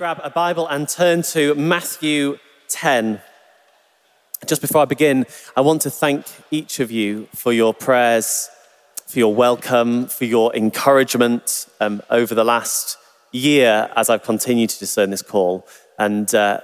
grab 0.00 0.18
a 0.24 0.30
Bible 0.30 0.66
and 0.66 0.88
turn 0.88 1.20
to 1.20 1.54
Matthew 1.56 2.38
10. 2.68 3.20
Just 4.46 4.62
before 4.62 4.80
I 4.80 4.86
begin, 4.86 5.26
I 5.54 5.60
want 5.60 5.82
to 5.82 5.90
thank 5.90 6.24
each 6.50 6.80
of 6.80 6.90
you 6.90 7.28
for 7.34 7.52
your 7.52 7.74
prayers, 7.74 8.48
for 9.06 9.18
your 9.18 9.34
welcome, 9.34 10.06
for 10.06 10.24
your 10.24 10.56
encouragement 10.56 11.66
um, 11.82 12.00
over 12.08 12.34
the 12.34 12.44
last 12.44 12.96
year 13.30 13.90
as 13.94 14.08
I've 14.08 14.22
continued 14.22 14.70
to 14.70 14.78
discern 14.78 15.10
this 15.10 15.20
call. 15.20 15.68
And 15.98 16.34
uh, 16.34 16.62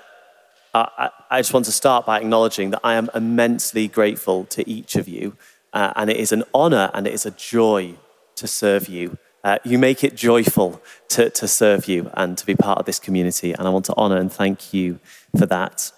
I, 0.73 1.11
I, 1.29 1.41
just 1.41 1.53
want 1.53 1.67
to 1.67 1.73
start 1.73 2.07
by 2.07 2.19
acknowledging 2.19 2.71
that 2.71 2.81
I 2.83 2.95
am 2.95 3.11
immensely 3.15 3.87
grateful 3.87 4.47
to 4.47 4.67
each 4.67 4.97
of 4.97 5.09
you. 5.09 5.37
Uh, 5.75 5.93
and 5.95 6.09
it 6.09 6.17
is 6.17 6.33
an 6.33 6.43
honor 6.55 6.91
and 6.95 7.07
it 7.07 7.13
is 7.13 7.27
a 7.27 7.33
joy 7.33 7.97
to 8.37 8.49
serve 8.49 8.89
you. 8.89 9.19
Uh, 9.47 9.59
you 9.63 9.79
make 9.79 10.03
it 10.03 10.17
joyful 10.17 10.83
to, 11.07 11.31
to 11.31 11.47
serve 11.47 11.87
you 11.87 12.11
and 12.15 12.37
to 12.37 12.45
be 12.45 12.57
part 12.57 12.79
of 12.81 12.85
this 12.85 12.99
community. 12.99 13.53
And 13.53 13.69
I 13.69 13.71
want 13.71 13.85
to 13.85 13.95
honor 13.97 14.17
and 14.17 14.33
thank 14.33 14.75
you 14.75 14.99
for 15.39 15.47
that. 15.47 15.93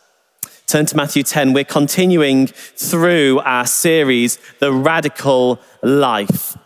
Turn 0.67 0.85
to 0.85 0.95
Matthew 0.95 1.23
10. 1.23 1.55
We're 1.55 1.65
continuing 1.65 2.49
through 2.49 3.41
our 3.47 3.65
series, 3.65 4.39
The 4.59 4.71
Radical 4.71 5.59
Life. 5.83 6.59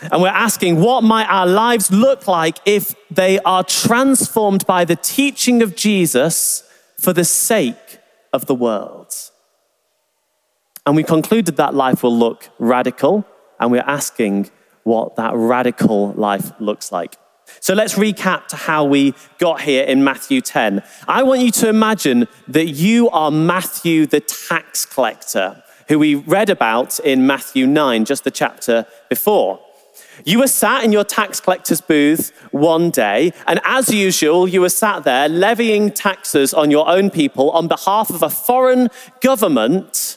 And 0.00 0.22
we're 0.22 0.28
asking, 0.28 0.80
what 0.80 1.02
might 1.02 1.28
our 1.28 1.48
lives 1.48 1.90
look 1.90 2.28
like 2.28 2.58
if 2.64 2.94
they 3.10 3.40
are 3.40 3.64
transformed 3.64 4.64
by 4.68 4.84
the 4.84 4.94
teaching 4.94 5.62
of 5.62 5.74
Jesus 5.74 6.62
for 6.96 7.12
the 7.12 7.24
sake 7.24 7.98
of 8.32 8.46
the 8.46 8.54
world? 8.54 9.12
And 10.86 10.94
we 10.94 11.02
concluded 11.02 11.56
that 11.56 11.74
life 11.74 12.04
will 12.04 12.16
look 12.16 12.50
radical, 12.60 13.26
and 13.58 13.72
we're 13.72 13.80
asking, 13.80 14.52
what 14.86 15.16
that 15.16 15.34
radical 15.34 16.12
life 16.12 16.52
looks 16.60 16.92
like. 16.92 17.16
So 17.60 17.74
let's 17.74 17.94
recap 17.94 18.46
to 18.48 18.56
how 18.56 18.84
we 18.84 19.14
got 19.38 19.60
here 19.60 19.84
in 19.84 20.04
Matthew 20.04 20.40
10. 20.40 20.82
I 21.08 21.22
want 21.24 21.40
you 21.40 21.50
to 21.52 21.68
imagine 21.68 22.28
that 22.48 22.66
you 22.66 23.10
are 23.10 23.30
Matthew 23.30 24.06
the 24.06 24.20
tax 24.20 24.84
collector, 24.84 25.62
who 25.88 25.98
we 25.98 26.14
read 26.14 26.50
about 26.50 27.00
in 27.00 27.26
Matthew 27.26 27.66
9, 27.66 28.04
just 28.04 28.24
the 28.24 28.30
chapter 28.30 28.86
before. 29.08 29.60
You 30.24 30.38
were 30.38 30.48
sat 30.48 30.84
in 30.84 30.92
your 30.92 31.04
tax 31.04 31.40
collector's 31.40 31.80
booth 31.80 32.32
one 32.52 32.90
day, 32.90 33.32
and 33.46 33.60
as 33.64 33.90
usual, 33.92 34.48
you 34.48 34.60
were 34.60 34.68
sat 34.68 35.04
there 35.04 35.28
levying 35.28 35.90
taxes 35.90 36.54
on 36.54 36.70
your 36.70 36.88
own 36.88 37.10
people 37.10 37.50
on 37.50 37.68
behalf 37.68 38.10
of 38.10 38.22
a 38.22 38.30
foreign 38.30 38.88
government 39.20 40.16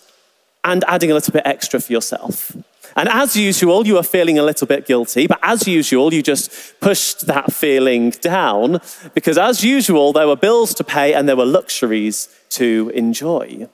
and 0.64 0.84
adding 0.88 1.12
a 1.12 1.14
little 1.14 1.34
bit 1.34 1.44
extra 1.46 1.80
for 1.80 1.92
yourself. 1.92 2.56
And 3.00 3.08
as 3.08 3.34
usual, 3.34 3.88
you 3.88 3.98
are 3.98 4.04
feeling 4.04 4.38
a 4.38 4.44
little 4.44 4.68
bit 4.68 4.86
guilty, 4.86 5.26
but 5.26 5.40
as 5.42 5.66
usual, 5.66 6.14
you 6.14 6.22
just 6.22 6.52
pushed 6.82 7.28
that 7.28 7.54
feeling 7.54 8.10
down 8.10 8.82
because, 9.14 9.38
as 9.38 9.64
usual, 9.64 10.12
there 10.12 10.28
were 10.28 10.36
bills 10.36 10.74
to 10.74 10.84
pay 10.84 11.14
and 11.14 11.26
there 11.26 11.38
were 11.38 11.46
luxuries 11.46 12.28
to 12.50 12.92
enjoy. 12.94 13.70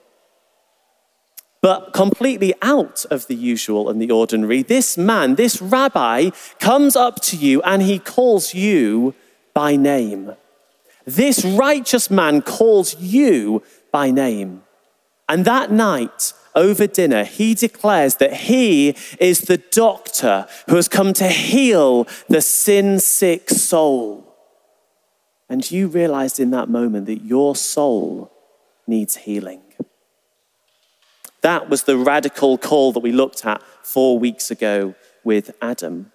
But 1.60 1.92
completely 1.92 2.54
out 2.62 3.04
of 3.10 3.26
the 3.26 3.34
usual 3.34 3.90
and 3.90 4.00
the 4.00 4.12
ordinary, 4.12 4.62
this 4.62 4.96
man, 4.96 5.34
this 5.34 5.60
rabbi, 5.60 6.30
comes 6.60 6.94
up 6.94 7.20
to 7.22 7.36
you 7.36 7.60
and 7.62 7.82
he 7.82 7.98
calls 7.98 8.54
you 8.54 9.12
by 9.52 9.74
name. 9.74 10.36
This 11.04 11.44
righteous 11.44 12.12
man 12.12 12.42
calls 12.42 12.94
you 13.00 13.64
by 13.90 14.12
name. 14.12 14.62
And 15.28 15.44
that 15.46 15.72
night, 15.72 16.32
over 16.56 16.86
dinner, 16.86 17.24
he 17.24 17.54
declares 17.54 18.16
that 18.16 18.32
he 18.32 18.96
is 19.20 19.42
the 19.42 19.58
doctor 19.58 20.46
who 20.68 20.76
has 20.76 20.88
come 20.88 21.12
to 21.12 21.28
heal 21.28 22.08
the 22.28 22.40
sin 22.40 22.98
sick 22.98 23.50
soul. 23.50 24.34
And 25.48 25.70
you 25.70 25.86
realized 25.86 26.40
in 26.40 26.50
that 26.50 26.68
moment 26.68 27.06
that 27.06 27.22
your 27.22 27.54
soul 27.54 28.32
needs 28.86 29.16
healing. 29.16 29.60
That 31.42 31.68
was 31.68 31.84
the 31.84 31.96
radical 31.96 32.58
call 32.58 32.92
that 32.92 33.00
we 33.00 33.12
looked 33.12 33.46
at 33.46 33.62
four 33.84 34.18
weeks 34.18 34.50
ago 34.50 34.96
with 35.22 35.54
Adam. 35.62 36.10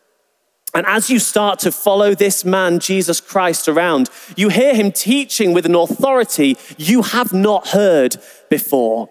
And 0.73 0.85
as 0.85 1.09
you 1.09 1.19
start 1.19 1.59
to 1.59 1.71
follow 1.71 2.15
this 2.15 2.43
man, 2.45 2.79
Jesus 2.79 3.21
Christ, 3.21 3.67
around, 3.67 4.09
you 4.35 4.49
hear 4.49 4.73
him 4.73 4.91
teaching 4.91 5.53
with 5.53 5.65
an 5.65 5.75
authority 5.75 6.57
you 6.77 7.01
have 7.01 7.33
not 7.33 7.69
heard 7.69 8.17
before. 8.49 9.09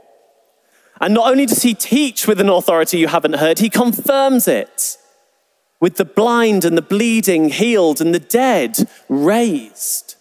And 1.01 1.15
not 1.15 1.31
only 1.31 1.47
does 1.47 1.63
he 1.63 1.75
teach 1.75 2.27
with 2.27 2.41
an 2.41 2.49
authority 2.49 2.99
you 2.99 3.09
haven't 3.09 3.37
heard, 3.37 3.59
he 3.59 3.71
confirms 3.71 4.47
it 4.47 4.99
with 5.81 5.97
the 5.97 6.05
blind 6.05 6.65
and 6.65 6.77
the 6.77 6.83
bleeding 6.83 7.49
healed 7.49 8.01
and 8.01 8.15
the 8.15 8.21
dead 8.21 8.77
raised. 9.09 10.17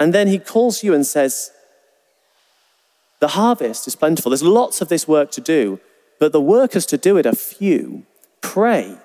And 0.00 0.12
then 0.12 0.26
he 0.26 0.38
calls 0.38 0.82
you 0.82 0.92
and 0.92 1.06
says, 1.06 1.52
The 3.20 3.28
harvest 3.28 3.86
is 3.86 3.94
plentiful. 3.94 4.30
There's 4.30 4.42
lots 4.42 4.80
of 4.80 4.88
this 4.88 5.06
work 5.06 5.30
to 5.32 5.40
do, 5.40 5.78
but 6.18 6.32
the 6.32 6.40
workers 6.40 6.86
to 6.86 6.96
do 6.96 7.16
it 7.16 7.26
are 7.26 7.34
few. 7.34 8.04
Pray 8.40 8.96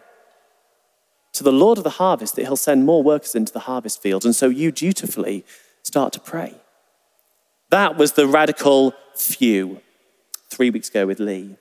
to 1.34 1.44
the 1.44 1.52
Lord 1.52 1.78
of 1.78 1.84
the 1.84 1.90
harvest 1.92 2.36
that 2.36 2.44
he'll 2.44 2.56
send 2.56 2.86
more 2.86 3.04
workers 3.04 3.36
into 3.36 3.52
the 3.52 3.60
harvest 3.60 4.02
field. 4.02 4.24
And 4.24 4.34
so 4.34 4.48
you 4.48 4.72
dutifully 4.72 5.46
start 5.84 6.14
to 6.14 6.20
pray. 6.20 6.56
That 7.76 7.98
was 7.98 8.14
the 8.14 8.26
radical 8.26 8.94
few 9.16 9.82
three 10.50 10.70
weeks 10.70 10.88
ago 10.88 11.06
with 11.06 11.20
Lee. 11.20 11.58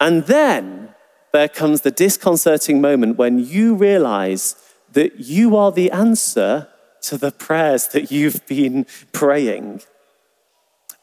And 0.00 0.24
then 0.24 0.96
there 1.32 1.48
comes 1.48 1.82
the 1.82 1.92
disconcerting 1.92 2.80
moment 2.80 3.18
when 3.18 3.38
you 3.38 3.76
realize 3.76 4.56
that 4.94 5.20
you 5.20 5.56
are 5.56 5.70
the 5.70 5.92
answer 5.92 6.66
to 7.02 7.16
the 7.16 7.30
prayers 7.30 7.86
that 7.94 8.10
you've 8.10 8.44
been 8.48 8.86
praying. 9.12 9.82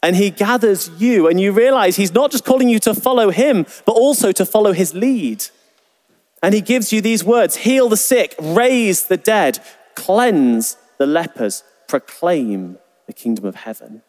And 0.02 0.16
he 0.16 0.28
gathers 0.28 0.90
you, 0.98 1.26
and 1.26 1.40
you 1.40 1.50
realize 1.50 1.96
he's 1.96 2.12
not 2.12 2.30
just 2.30 2.44
calling 2.44 2.68
you 2.68 2.78
to 2.80 2.92
follow 2.92 3.30
him, 3.30 3.64
but 3.86 3.92
also 3.92 4.32
to 4.32 4.44
follow 4.44 4.72
his 4.72 4.92
lead. 4.92 5.46
And 6.42 6.52
he 6.52 6.60
gives 6.60 6.92
you 6.92 7.00
these 7.00 7.24
words 7.24 7.56
heal 7.56 7.88
the 7.88 7.96
sick, 7.96 8.34
raise 8.38 9.04
the 9.04 9.16
dead, 9.16 9.60
cleanse 9.94 10.76
the 10.98 11.06
lepers, 11.06 11.64
proclaim 11.88 12.76
the 13.06 13.12
kingdom 13.12 13.44
of 13.44 13.54
heaven. 13.54 14.02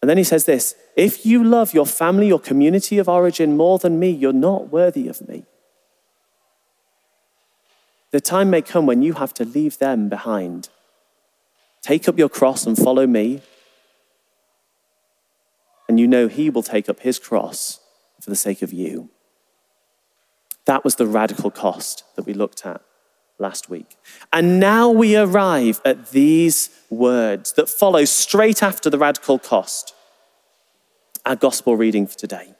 And 0.00 0.08
then 0.10 0.18
he 0.18 0.24
says 0.24 0.44
this 0.44 0.74
if 0.96 1.24
you 1.24 1.42
love 1.42 1.72
your 1.72 1.86
family, 1.86 2.26
your 2.26 2.40
community 2.40 2.98
of 2.98 3.08
origin 3.08 3.56
more 3.56 3.78
than 3.78 3.98
me, 3.98 4.10
you're 4.10 4.32
not 4.32 4.70
worthy 4.70 5.08
of 5.08 5.26
me. 5.28 5.44
The 8.10 8.20
time 8.20 8.50
may 8.50 8.60
come 8.60 8.84
when 8.84 9.02
you 9.02 9.14
have 9.14 9.32
to 9.34 9.44
leave 9.44 9.78
them 9.78 10.08
behind. 10.08 10.68
Take 11.82 12.08
up 12.08 12.18
your 12.18 12.28
cross 12.28 12.66
and 12.66 12.76
follow 12.76 13.06
me. 13.06 13.40
And 15.88 15.98
you 15.98 16.06
know 16.06 16.28
he 16.28 16.50
will 16.50 16.62
take 16.62 16.88
up 16.88 17.00
his 17.00 17.18
cross 17.18 17.80
for 18.20 18.30
the 18.30 18.36
sake 18.36 18.62
of 18.62 18.72
you. 18.72 19.10
That 20.66 20.84
was 20.84 20.96
the 20.96 21.06
radical 21.06 21.50
cost 21.50 22.04
that 22.16 22.26
we 22.26 22.34
looked 22.34 22.64
at 22.64 22.82
last 23.42 23.68
week. 23.68 23.98
And 24.32 24.58
now 24.58 24.88
we 24.88 25.16
arrive 25.16 25.82
at 25.84 26.12
these 26.12 26.70
words 26.88 27.52
that 27.52 27.68
follow 27.68 28.06
straight 28.06 28.62
after 28.62 28.88
the 28.88 28.98
radical 28.98 29.38
cost. 29.38 29.94
Our 31.26 31.36
gospel 31.36 31.76
reading 31.76 32.06
for 32.06 32.16
today. 32.16 32.54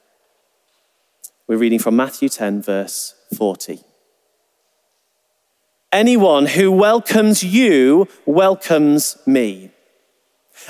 We're 1.46 1.56
reading 1.56 1.78
from 1.78 1.96
Matthew 1.96 2.28
10, 2.28 2.62
verse 2.62 3.14
40. 3.34 3.80
Anyone 5.90 6.46
who 6.46 6.70
welcomes 6.70 7.42
you 7.42 8.08
welcomes 8.26 9.16
me. 9.26 9.70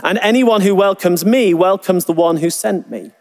And 0.03 0.19
anyone 0.23 0.61
who 0.61 0.75
welcomes 0.75 1.25
me 1.25 1.55
welcomes 1.55 2.05
the 2.07 2.13
one 2.13 2.39
who 2.39 2.51
sent 2.51 2.91
me. 2.91 3.13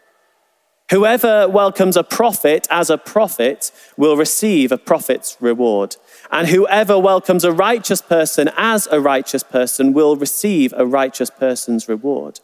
Whoever 0.91 1.47
welcomes 1.47 1.95
a 1.95 2.03
prophet 2.03 2.67
as 2.69 2.89
a 2.89 2.97
prophet 2.97 3.71
will 3.95 4.17
receive 4.17 4.73
a 4.73 4.77
prophet's 4.77 5.37
reward. 5.39 5.95
And 6.29 6.49
whoever 6.49 6.99
welcomes 6.99 7.45
a 7.45 7.53
righteous 7.53 8.01
person 8.01 8.49
as 8.57 8.87
a 8.91 8.99
righteous 8.99 9.41
person 9.41 9.93
will 9.93 10.17
receive 10.17 10.73
a 10.75 10.85
righteous 10.85 11.29
person's 11.29 11.87
reward. 11.87 12.41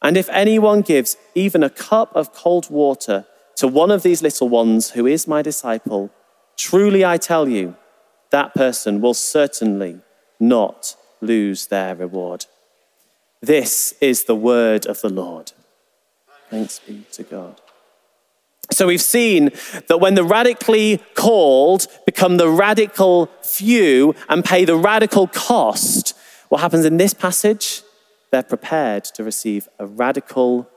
And 0.00 0.16
if 0.16 0.28
anyone 0.28 0.82
gives 0.82 1.16
even 1.34 1.64
a 1.64 1.68
cup 1.68 2.14
of 2.14 2.32
cold 2.32 2.70
water 2.70 3.26
to 3.56 3.66
one 3.66 3.90
of 3.90 4.04
these 4.04 4.22
little 4.22 4.48
ones 4.48 4.90
who 4.90 5.04
is 5.04 5.26
my 5.26 5.42
disciple, 5.42 6.12
truly 6.56 7.04
I 7.04 7.16
tell 7.16 7.48
you, 7.48 7.74
that 8.30 8.54
person 8.54 9.00
will 9.00 9.14
certainly 9.14 9.98
not 10.38 10.94
lose 11.20 11.66
their 11.66 11.96
reward. 11.96 12.46
This 13.40 13.94
is 14.00 14.24
the 14.24 14.36
word 14.36 14.86
of 14.86 15.00
the 15.00 15.08
Lord. 15.08 15.50
Thanks 16.50 16.78
be 16.78 17.04
to 17.10 17.24
God. 17.24 17.60
So 18.70 18.86
we've 18.86 19.00
seen 19.00 19.50
that 19.88 19.98
when 19.98 20.14
the 20.14 20.24
radically 20.24 20.98
called 21.14 21.86
become 22.06 22.38
the 22.38 22.48
radical 22.48 23.30
few 23.42 24.14
and 24.28 24.44
pay 24.44 24.64
the 24.64 24.76
radical 24.76 25.26
cost, 25.28 26.16
what 26.48 26.60
happens 26.60 26.84
in 26.84 26.96
this 26.96 27.14
passage? 27.14 27.82
They're 28.30 28.42
prepared 28.42 29.04
to 29.04 29.22
receive 29.22 29.68
a 29.78 29.86
radical 29.86 30.68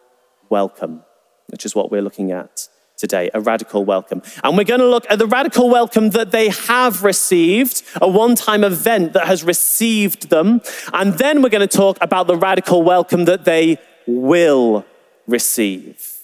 welcome, 0.50 1.04
which 1.48 1.66
is 1.66 1.75
what 1.75 1.92
we're 1.92 2.01
looking 2.01 2.31
at 2.31 2.68
today, 2.98 3.30
a 3.34 3.39
radical 3.39 3.86
welcome. 3.86 4.22
And 4.44 4.57
we're 4.57 4.63
going 4.63 4.80
to 4.80 4.88
look 4.88 5.06
at 5.10 5.19
the 5.19 5.28
radical 5.28 5.69
welcome 5.69 6.10
that 6.12 6.31
they 6.31 6.50
have 6.50 7.04
received, 7.04 7.84
a 8.01 8.07
one 8.07 8.36
time 8.36 8.63
event 8.63 9.13
that 9.13 9.28
has 9.28 9.44
received 9.44 10.30
them. 10.30 10.62
And 10.94 11.13
then 11.13 11.42
we're 11.42 11.50
going 11.50 11.68
to 11.68 11.78
talk 11.78 11.98
about 12.01 12.28
the 12.28 12.36
radical 12.36 12.84
welcome 12.84 13.25
that 13.25 13.45
they 13.45 13.78
will 14.06 14.86
receive. 15.28 16.17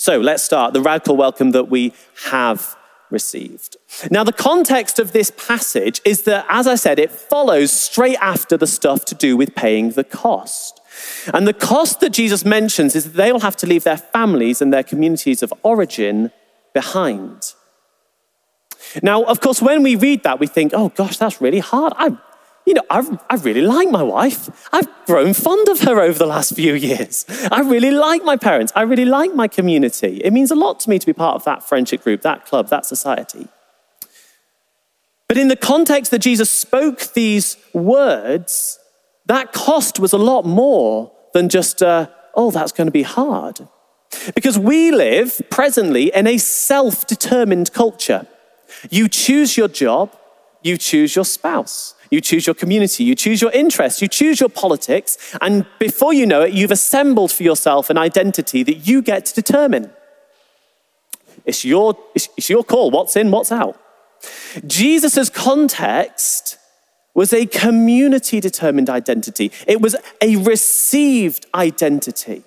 So 0.00 0.18
let's 0.18 0.42
start 0.42 0.72
the 0.72 0.80
radical 0.80 1.14
welcome 1.14 1.50
that 1.50 1.68
we 1.68 1.92
have 2.28 2.74
received. 3.10 3.76
Now, 4.10 4.24
the 4.24 4.32
context 4.32 4.98
of 4.98 5.12
this 5.12 5.30
passage 5.32 6.00
is 6.06 6.22
that, 6.22 6.46
as 6.48 6.66
I 6.66 6.76
said, 6.76 6.98
it 6.98 7.10
follows 7.10 7.70
straight 7.70 8.16
after 8.16 8.56
the 8.56 8.66
stuff 8.66 9.04
to 9.04 9.14
do 9.14 9.36
with 9.36 9.54
paying 9.54 9.90
the 9.90 10.02
cost. 10.02 10.80
And 11.34 11.46
the 11.46 11.52
cost 11.52 12.00
that 12.00 12.14
Jesus 12.14 12.46
mentions 12.46 12.96
is 12.96 13.04
that 13.04 13.16
they 13.18 13.30
will 13.30 13.40
have 13.40 13.56
to 13.56 13.66
leave 13.66 13.84
their 13.84 13.98
families 13.98 14.62
and 14.62 14.72
their 14.72 14.82
communities 14.82 15.42
of 15.42 15.52
origin 15.62 16.30
behind. 16.72 17.52
Now, 19.02 19.24
of 19.24 19.42
course, 19.42 19.60
when 19.60 19.82
we 19.82 19.96
read 19.96 20.22
that, 20.22 20.40
we 20.40 20.46
think, 20.46 20.72
oh 20.74 20.88
gosh, 20.88 21.18
that's 21.18 21.42
really 21.42 21.58
hard. 21.58 21.92
I, 21.98 22.16
you 22.70 22.74
know, 22.74 22.84
I, 22.88 23.18
I 23.28 23.34
really 23.34 23.62
like 23.62 23.90
my 23.90 24.02
wife. 24.04 24.68
I've 24.72 24.86
grown 25.04 25.34
fond 25.34 25.68
of 25.68 25.80
her 25.80 26.00
over 26.00 26.16
the 26.16 26.26
last 26.26 26.54
few 26.54 26.74
years. 26.74 27.24
I 27.50 27.62
really 27.62 27.90
like 27.90 28.22
my 28.22 28.36
parents. 28.36 28.72
I 28.76 28.82
really 28.82 29.04
like 29.04 29.34
my 29.34 29.48
community. 29.48 30.20
It 30.22 30.32
means 30.32 30.52
a 30.52 30.54
lot 30.54 30.78
to 30.80 30.90
me 30.90 31.00
to 31.00 31.06
be 31.06 31.12
part 31.12 31.34
of 31.34 31.42
that 31.46 31.68
friendship 31.68 32.04
group, 32.04 32.22
that 32.22 32.46
club, 32.46 32.68
that 32.68 32.86
society. 32.86 33.48
But 35.26 35.36
in 35.36 35.48
the 35.48 35.56
context 35.56 36.12
that 36.12 36.20
Jesus 36.20 36.48
spoke 36.48 37.12
these 37.14 37.56
words, 37.74 38.78
that 39.26 39.52
cost 39.52 39.98
was 39.98 40.12
a 40.12 40.18
lot 40.18 40.44
more 40.44 41.10
than 41.34 41.48
just, 41.48 41.82
uh, 41.82 42.06
oh, 42.36 42.52
that's 42.52 42.70
going 42.70 42.86
to 42.86 42.92
be 42.92 43.02
hard. 43.02 43.66
Because 44.36 44.56
we 44.56 44.92
live 44.92 45.40
presently 45.50 46.12
in 46.14 46.28
a 46.28 46.38
self 46.38 47.04
determined 47.08 47.72
culture. 47.72 48.28
You 48.90 49.08
choose 49.08 49.56
your 49.56 49.68
job, 49.68 50.16
you 50.62 50.76
choose 50.76 51.16
your 51.16 51.24
spouse, 51.24 51.94
you 52.10 52.20
choose 52.20 52.46
your 52.46 52.54
community, 52.54 53.04
you 53.04 53.14
choose 53.14 53.40
your 53.40 53.52
interests, 53.52 54.02
you 54.02 54.08
choose 54.08 54.40
your 54.40 54.48
politics, 54.48 55.36
and 55.40 55.66
before 55.78 56.12
you 56.12 56.26
know 56.26 56.42
it, 56.42 56.52
you've 56.52 56.70
assembled 56.70 57.32
for 57.32 57.42
yourself 57.42 57.90
an 57.90 57.98
identity 57.98 58.62
that 58.62 58.86
you 58.86 59.02
get 59.02 59.26
to 59.26 59.34
determine. 59.34 59.90
It's 61.44 61.64
your, 61.64 61.96
it's, 62.14 62.50
your 62.50 62.64
call 62.64 62.90
what's 62.90 63.16
in, 63.16 63.30
what's 63.30 63.52
out. 63.52 63.80
Jesus' 64.66 65.30
context 65.30 66.58
was 67.14 67.32
a 67.32 67.46
community 67.46 68.40
determined 68.40 68.88
identity, 68.88 69.50
it 69.66 69.80
was 69.80 69.96
a 70.20 70.36
received 70.36 71.46
identity. 71.54 72.44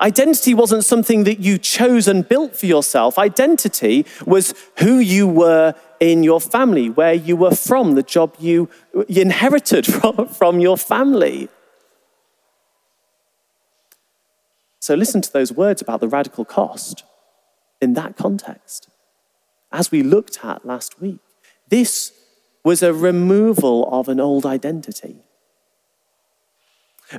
Identity 0.00 0.54
wasn't 0.54 0.84
something 0.84 1.24
that 1.24 1.40
you 1.40 1.58
chose 1.58 2.08
and 2.08 2.26
built 2.26 2.56
for 2.56 2.64
yourself. 2.64 3.18
Identity 3.18 4.06
was 4.24 4.54
who 4.78 4.98
you 4.98 5.28
were 5.28 5.74
in 6.00 6.22
your 6.22 6.40
family, 6.40 6.88
where 6.88 7.12
you 7.12 7.36
were 7.36 7.54
from, 7.54 7.94
the 7.94 8.02
job 8.02 8.34
you 8.38 8.68
inherited 9.08 9.86
from, 9.94 10.26
from 10.28 10.58
your 10.58 10.78
family. 10.78 11.48
So 14.80 14.94
listen 14.94 15.20
to 15.20 15.32
those 15.32 15.52
words 15.52 15.82
about 15.82 16.00
the 16.00 16.08
radical 16.08 16.46
cost 16.46 17.04
in 17.82 17.92
that 17.94 18.16
context. 18.16 18.88
As 19.70 19.90
we 19.90 20.02
looked 20.02 20.42
at 20.42 20.64
last 20.64 21.00
week, 21.00 21.20
this 21.68 22.12
was 22.64 22.82
a 22.82 22.92
removal 22.92 23.88
of 23.92 24.08
an 24.08 24.18
old 24.18 24.44
identity. 24.44 25.16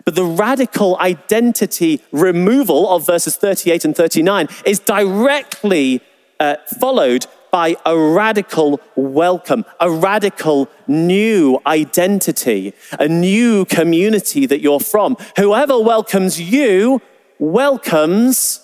But 0.05 0.15
the 0.15 0.25
radical 0.25 0.97
identity 0.99 2.01
removal 2.11 2.89
of 2.89 3.05
verses 3.05 3.35
38 3.35 3.85
and 3.85 3.95
39 3.95 4.47
is 4.65 4.79
directly 4.79 6.01
uh, 6.39 6.55
followed 6.79 7.25
by 7.51 7.75
a 7.85 7.97
radical 7.97 8.79
welcome, 8.95 9.65
a 9.79 9.91
radical 9.91 10.69
new 10.87 11.59
identity, 11.67 12.73
a 12.99 13.07
new 13.07 13.65
community 13.65 14.45
that 14.45 14.61
you're 14.61 14.79
from. 14.79 15.17
Whoever 15.37 15.79
welcomes 15.79 16.39
you 16.39 17.01
welcomes 17.39 18.61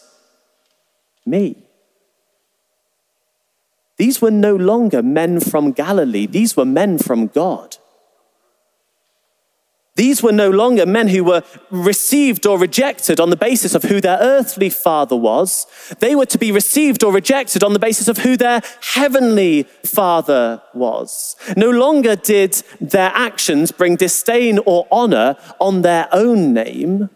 me. 1.26 1.64
These 3.98 4.22
were 4.22 4.32
no 4.32 4.56
longer 4.56 5.02
men 5.02 5.40
from 5.40 5.72
Galilee, 5.72 6.28
these 6.28 6.56
were 6.56 6.66
men 6.66 6.98
from 6.98 7.28
God. 7.28 7.77
These 9.98 10.22
were 10.22 10.32
no 10.32 10.52
longer 10.52 10.86
men 10.86 11.08
who 11.08 11.24
were 11.24 11.44
received 11.72 12.46
or 12.46 12.60
rejected 12.60 13.20
on 13.20 13.32
the 13.32 13.36
basis 13.36 13.74
of 13.74 13.84
who 13.84 14.00
their 14.00 14.20
earthly 14.22 14.70
father 14.70 15.16
was. 15.16 15.66
They 16.00 16.16
were 16.16 16.28
to 16.28 16.38
be 16.38 16.52
received 16.52 17.04
or 17.04 17.12
rejected 17.12 17.64
on 17.64 17.74
the 17.74 17.80
basis 17.80 18.08
of 18.08 18.20
who 18.20 18.38
their 18.38 18.62
heavenly 18.82 19.64
father 19.84 20.62
was. 20.76 21.36
No 21.58 21.72
longer 21.72 22.16
did 22.16 22.62
their 22.80 23.12
actions 23.16 23.72
bring 23.72 23.96
disdain 23.96 24.60
or 24.68 24.88
honor 24.92 25.36
on 25.60 25.82
their 25.82 26.08
own 26.12 26.54
name. 26.54 27.10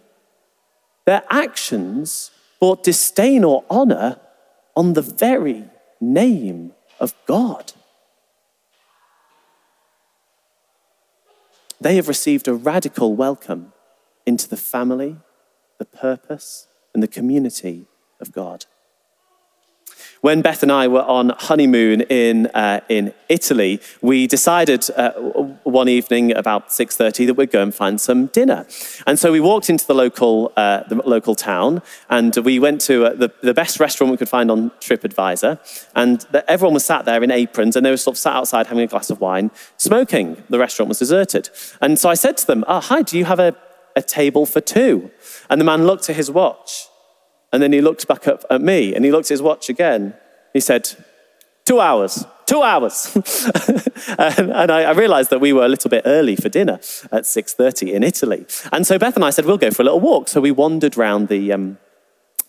Their 1.06 1.24
actions 1.30 2.32
brought 2.60 2.84
disdain 2.84 3.44
or 3.44 3.64
honor 3.70 4.20
on 4.76 4.94
the 4.94 5.04
very 5.04 5.66
name 6.00 6.74
of 7.00 7.14
God. 7.28 7.74
They 11.82 11.96
have 11.96 12.08
received 12.08 12.48
a 12.48 12.54
radical 12.54 13.16
welcome 13.16 13.74
into 14.28 14.48
the 14.48 14.56
family, 14.56 15.18
the 15.80 15.86
purpose, 15.86 16.68
and 16.94 17.02
the 17.02 17.08
community 17.08 17.88
of 18.20 18.32
God. 18.32 18.66
When 20.22 20.44
Beth 20.44 20.62
and 20.62 20.72
I 20.72 20.88
were 20.88 21.02
on 21.02 21.32
honeymoon 21.36 22.02
in, 22.02 22.46
uh, 22.54 22.82
in 22.88 23.12
Italy, 23.28 23.82
we 24.04 24.28
decided 24.28 24.88
uh, 24.92 25.14
one 25.64 25.90
evening 25.90 26.36
about 26.36 26.70
6.30 26.70 27.26
that 27.26 27.34
we'd 27.34 27.50
go 27.50 27.64
and 27.64 27.74
find 27.74 28.00
some 28.00 28.28
dinner. 28.28 28.68
And 29.08 29.18
so 29.18 29.32
we 29.32 29.40
walked 29.40 29.68
into 29.68 29.88
the 29.88 29.96
local, 29.96 30.54
uh, 30.56 30.84
the 30.88 30.98
local 30.98 31.34
town 31.34 31.82
and 32.08 32.38
we 32.38 32.60
went 32.60 32.82
to 32.82 33.06
uh, 33.06 33.14
the, 33.16 33.32
the 33.42 33.56
best 33.56 33.80
restaurant 33.80 34.12
we 34.12 34.18
could 34.18 34.30
find 34.30 34.52
on 34.52 34.70
TripAdvisor. 34.80 35.90
And 35.96 36.22
the, 36.32 36.48
everyone 36.48 36.76
was 36.76 36.86
sat 36.86 37.06
there 37.06 37.24
in 37.24 37.32
aprons 37.32 37.76
and 37.76 37.84
they 37.84 37.90
were 37.90 37.98
sort 37.98 38.14
of 38.14 38.20
sat 38.20 38.36
outside 38.36 38.68
having 38.68 38.84
a 38.84 38.88
glass 38.88 39.10
of 39.10 39.22
wine, 39.22 39.50
smoking. 39.78 40.44
The 40.50 40.60
restaurant 40.60 40.90
was 40.90 41.00
deserted. 41.00 41.50
And 41.82 41.98
so 41.98 42.10
I 42.10 42.14
said 42.14 42.38
to 42.38 42.46
them, 42.46 42.64
oh, 42.68 42.80
hi, 42.80 43.02
do 43.02 43.18
you 43.18 43.26
have 43.26 43.40
a, 43.40 43.56
a 43.96 44.04
table 44.04 44.46
for 44.46 44.62
two? 44.62 45.10
And 45.50 45.60
the 45.60 45.66
man 45.66 45.88
looked 45.88 46.12
at 46.12 46.16
his 46.16 46.30
watch 46.30 46.91
and 47.52 47.62
then 47.62 47.74
he 47.74 47.82
looked 47.82 48.08
back 48.08 48.28
up 48.28 48.46
at 48.50 48.62
me 48.62 48.96
and 48.96 49.04
he 49.04 49.12
looked 49.12 49.28
at 49.28 49.36
his 49.36 49.42
watch 49.42 49.70
again. 49.70 50.14
He 50.54 50.60
said, 50.60 50.90
Two 51.66 51.80
hours, 51.80 52.26
two 52.48 52.64
hours. 52.64 53.16
and, 54.18 54.52
and 54.52 54.72
I, 54.72 54.84
I, 54.84 54.92
realized 54.92 55.30
that 55.30 55.40
we 55.40 55.54
were 55.54 55.64
a 55.64 55.70
little 55.70 55.90
bit 55.90 56.02
early 56.06 56.36
for 56.36 56.50
dinner 56.50 56.74
at 57.12 57.24
6.30 57.24 57.94
in 57.94 58.04
Italy. 58.04 58.46
And 58.72 58.86
so 58.86 58.98
Beth 58.98 59.16
and 59.16 59.24
I 59.24 59.30
said, 59.30 59.46
we'll 59.46 59.58
go 59.58 59.72
for 59.72 59.84
a 59.84 59.86
little 59.86 60.00
walk. 60.00 60.28
So 60.28 60.42
we 60.42 60.52
wandered 60.52 60.98
around 60.98 61.28
the, 61.28 61.54
um, 61.54 61.78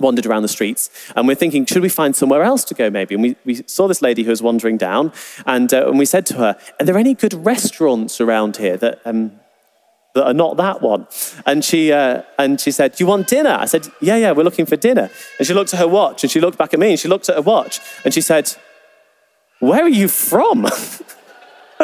wandered 0.00 0.26
around 0.26 0.42
the 0.42 0.49
streets 0.49 0.90
and 1.14 1.28
we're 1.28 1.37
thinking, 1.37 1.66
should 1.66 1.82
we 1.82 1.90
find 1.90 2.16
somewhere 2.16 2.42
else 2.42 2.64
to 2.64 2.75
go 2.75 2.88
maybe? 2.90 3.14
And 3.14 3.23
we, 3.23 3.37
we 3.44 3.62
saw 3.66 3.87
this 3.87 4.02
lady 4.02 4.23
who 4.25 4.30
was 4.30 4.42
wandering 4.42 4.78
down 4.78 5.12
and, 5.47 5.73
uh, 5.73 5.88
and 5.88 5.99
we 5.99 6.06
said 6.06 6.25
to 6.26 6.35
her, 6.35 6.59
are 6.80 6.87
there 6.87 6.99
any 6.99 7.14
good 7.14 7.35
restaurants 7.35 8.21
around 8.21 8.56
here 8.56 8.78
that, 8.78 9.00
um, 9.04 9.38
that 10.14 10.26
are 10.26 10.35
not 10.35 10.57
that 10.59 10.83
one. 10.83 11.07
And 11.47 11.64
she, 11.64 11.92
uh, 11.92 12.23
and 12.38 12.61
she 12.61 12.71
said, 12.71 12.95
Do 12.95 13.04
you 13.04 13.09
want 13.09 13.28
dinner? 13.28 13.57
I 13.59 13.64
said, 13.64 13.88
Yeah, 14.00 14.16
yeah, 14.16 14.33
we're 14.33 14.45
looking 14.45 14.66
for 14.66 14.76
dinner. 14.76 15.11
And 15.38 15.47
she 15.47 15.54
looked 15.54 15.73
at 15.73 15.81
her 15.81 15.88
watch 15.88 16.23
and 16.23 16.31
she 16.31 16.40
looked 16.40 16.59
back 16.59 16.75
at 16.75 16.81
me 16.81 16.90
and 16.90 16.99
she 16.99 17.09
looked 17.09 17.28
at 17.28 17.37
her 17.37 17.42
watch 17.42 17.81
and 18.04 18.12
she 18.12 18.21
said, 18.21 18.52
Where 19.61 19.83
are 19.83 19.88
you 19.88 20.09
from? 20.09 20.66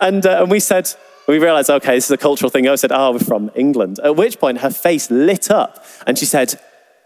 and, 0.00 0.26
uh, 0.26 0.42
and 0.42 0.50
we 0.50 0.60
said, 0.60 0.90
we 1.26 1.38
realized, 1.38 1.70
okay, 1.70 1.94
this 1.94 2.06
is 2.06 2.10
a 2.10 2.18
cultural 2.18 2.50
thing. 2.50 2.68
I 2.68 2.74
said, 2.74 2.92
oh, 2.92 3.12
we're 3.12 3.18
from 3.18 3.50
England. 3.54 3.98
At 4.00 4.16
which 4.16 4.38
point 4.38 4.58
her 4.58 4.70
face 4.70 5.10
lit 5.10 5.50
up 5.50 5.84
and 6.06 6.18
she 6.18 6.26
said, 6.26 6.60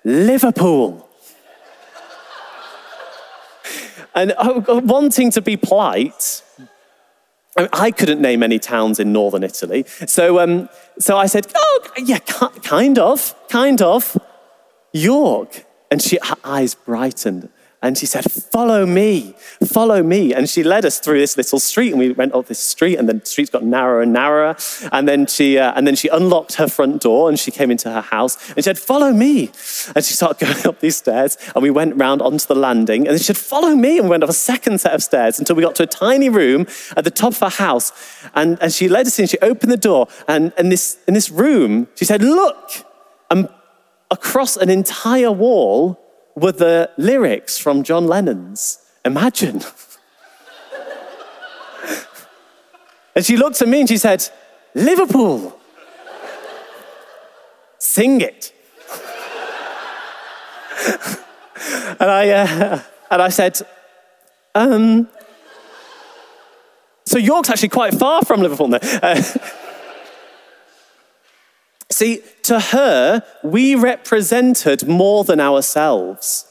Liverpool. 0.04 1.08
and 4.14 4.32
uh, 4.36 4.80
wanting 4.84 5.30
to 5.32 5.40
be 5.40 5.56
polite, 5.56 6.42
I 7.72 7.90
couldn't 7.90 8.20
name 8.20 8.42
any 8.42 8.58
towns 8.58 9.00
in 9.00 9.12
northern 9.12 9.42
Italy. 9.42 9.84
So, 10.06 10.38
um, 10.40 10.68
so 10.98 11.16
I 11.16 11.26
said, 11.26 11.46
oh, 11.54 11.80
yeah, 11.96 12.18
kind 12.18 12.98
of, 12.98 13.34
kind 13.48 13.82
of. 13.82 14.16
York. 14.92 15.64
And 15.90 16.02
she, 16.02 16.18
her 16.22 16.36
eyes 16.44 16.74
brightened. 16.74 17.48
And 17.80 17.96
she 17.96 18.06
said, 18.06 18.24
Follow 18.30 18.84
me, 18.86 19.36
follow 19.64 20.02
me. 20.02 20.34
And 20.34 20.50
she 20.50 20.64
led 20.64 20.84
us 20.84 20.98
through 20.98 21.20
this 21.20 21.36
little 21.36 21.60
street, 21.60 21.90
and 21.90 21.98
we 22.00 22.10
went 22.10 22.34
up 22.34 22.46
this 22.46 22.58
street, 22.58 22.96
and 22.96 23.08
the 23.08 23.24
streets 23.24 23.50
got 23.50 23.62
narrower 23.62 24.02
and 24.02 24.12
narrower. 24.12 24.56
And 24.90 25.06
then 25.06 25.26
she, 25.26 25.58
uh, 25.58 25.74
and 25.76 25.86
then 25.86 25.94
she 25.94 26.08
unlocked 26.08 26.54
her 26.54 26.66
front 26.66 27.00
door, 27.00 27.28
and 27.28 27.38
she 27.38 27.52
came 27.52 27.70
into 27.70 27.88
her 27.88 28.00
house, 28.00 28.48
and 28.48 28.56
she 28.56 28.62
said, 28.62 28.78
Follow 28.78 29.12
me. 29.12 29.52
And 29.94 30.04
she 30.04 30.14
started 30.14 30.40
going 30.44 30.66
up 30.66 30.80
these 30.80 30.96
stairs, 30.96 31.38
and 31.54 31.62
we 31.62 31.70
went 31.70 31.94
round 31.94 32.20
onto 32.20 32.46
the 32.46 32.56
landing, 32.56 33.06
and 33.06 33.16
she 33.16 33.24
said, 33.24 33.38
Follow 33.38 33.76
me. 33.76 33.98
And 33.98 34.06
we 34.06 34.10
went 34.10 34.24
up 34.24 34.30
a 34.30 34.34
second 34.34 34.80
set 34.80 34.92
of 34.92 35.02
stairs 35.02 35.38
until 35.38 35.54
we 35.54 35.62
got 35.62 35.76
to 35.76 35.84
a 35.84 35.86
tiny 35.86 36.28
room 36.28 36.66
at 36.96 37.04
the 37.04 37.12
top 37.12 37.34
of 37.34 37.38
her 37.38 37.48
house. 37.48 37.92
And, 38.34 38.58
and 38.60 38.72
she 38.72 38.88
led 38.88 39.06
us 39.06 39.20
in, 39.20 39.28
she 39.28 39.38
opened 39.38 39.70
the 39.70 39.76
door, 39.76 40.08
and 40.26 40.52
in 40.58 40.68
this, 40.68 40.98
in 41.06 41.14
this 41.14 41.30
room, 41.30 41.86
she 41.94 42.04
said, 42.04 42.22
Look. 42.22 42.70
And 43.30 43.48
across 44.10 44.56
an 44.56 44.70
entire 44.70 45.30
wall, 45.30 46.07
were 46.38 46.52
the 46.52 46.90
lyrics 46.96 47.58
from 47.58 47.82
John 47.82 48.06
Lennon's 48.06 48.78
Imagine. 49.04 49.62
and 53.14 53.24
she 53.24 53.36
looked 53.36 53.62
at 53.62 53.68
me 53.68 53.80
and 53.80 53.88
she 53.88 53.96
said, 53.96 54.28
Liverpool, 54.74 55.58
sing 57.78 58.20
it. 58.20 58.52
and, 62.00 62.10
I, 62.10 62.28
uh, 62.30 62.82
and 63.10 63.22
I 63.22 63.28
said, 63.30 63.60
um, 64.54 65.08
so 67.06 67.18
York's 67.18 67.48
actually 67.48 67.70
quite 67.70 67.94
far 67.94 68.22
from 68.24 68.42
Liverpool 68.42 68.68
now. 68.68 68.80
Uh, 68.82 69.22
see, 71.98 72.22
to 72.44 72.60
her, 72.60 73.22
we 73.42 73.74
represented 73.74 74.86
more 74.86 75.24
than 75.24 75.40
ourselves. 75.40 76.46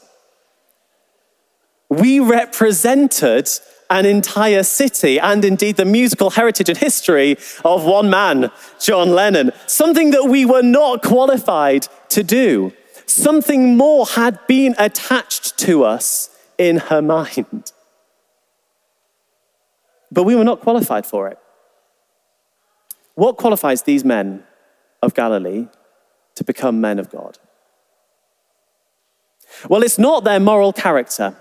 We 1.88 2.20
represented 2.20 3.48
an 3.90 4.04
entire 4.04 4.62
city 4.62 5.18
and 5.18 5.44
indeed 5.44 5.76
the 5.76 5.84
musical 5.84 6.30
heritage 6.30 6.68
and 6.68 6.76
history 6.76 7.38
of 7.64 7.84
one 7.84 8.10
man, 8.10 8.50
John 8.78 9.10
Lennon, 9.10 9.52
something 9.66 10.10
that 10.10 10.24
we 10.24 10.44
were 10.44 10.62
not 10.62 11.02
qualified 11.02 11.88
to 12.10 12.22
do. 12.22 12.72
Something 13.06 13.76
more 13.76 14.04
had 14.04 14.38
been 14.46 14.74
attached 14.78 15.56
to 15.60 15.84
us 15.84 16.28
in 16.58 16.76
her 16.76 17.00
mind. 17.00 17.72
But 20.12 20.24
we 20.24 20.34
were 20.34 20.44
not 20.44 20.60
qualified 20.60 21.06
for 21.06 21.28
it. 21.28 21.38
What 23.14 23.38
qualifies 23.38 23.82
these 23.82 24.04
men 24.04 24.44
of 25.02 25.14
Galilee 25.14 25.68
to 26.34 26.44
become 26.44 26.80
men 26.80 26.98
of 26.98 27.10
God? 27.10 27.38
Well, 29.68 29.82
it's 29.82 29.98
not 29.98 30.24
their 30.24 30.40
moral 30.40 30.72
character. 30.72 31.36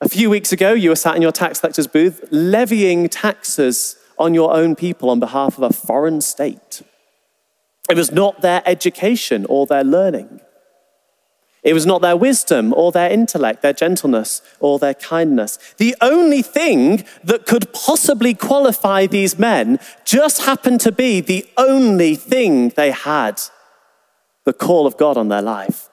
A 0.00 0.08
few 0.08 0.28
weeks 0.28 0.52
ago, 0.52 0.72
you 0.72 0.88
were 0.88 0.96
sat 0.96 1.14
in 1.16 1.22
your 1.22 1.32
tax 1.32 1.60
collector's 1.60 1.86
booth 1.86 2.24
levying 2.30 3.08
taxes 3.08 3.96
on 4.18 4.34
your 4.34 4.52
own 4.54 4.74
people 4.74 5.10
on 5.10 5.20
behalf 5.20 5.56
of 5.58 5.62
a 5.62 5.72
foreign 5.72 6.20
state. 6.20 6.82
It 7.88 7.96
was 7.96 8.10
not 8.10 8.40
their 8.40 8.62
education 8.66 9.46
or 9.48 9.66
their 9.66 9.84
learning. 9.84 10.40
It 11.62 11.74
was 11.74 11.86
not 11.86 12.02
their 12.02 12.16
wisdom 12.16 12.74
or 12.74 12.90
their 12.90 13.10
intellect, 13.10 13.62
their 13.62 13.72
gentleness 13.72 14.42
or 14.58 14.78
their 14.78 14.94
kindness. 14.94 15.58
The 15.76 15.94
only 16.00 16.42
thing 16.42 17.04
that 17.22 17.46
could 17.46 17.72
possibly 17.72 18.34
qualify 18.34 19.06
these 19.06 19.38
men 19.38 19.78
just 20.04 20.42
happened 20.42 20.80
to 20.80 20.90
be 20.90 21.20
the 21.20 21.48
only 21.56 22.16
thing 22.16 22.70
they 22.70 22.90
had 22.90 23.40
the 24.44 24.52
call 24.52 24.88
of 24.88 24.96
God 24.96 25.16
on 25.16 25.28
their 25.28 25.42
life. 25.42 25.88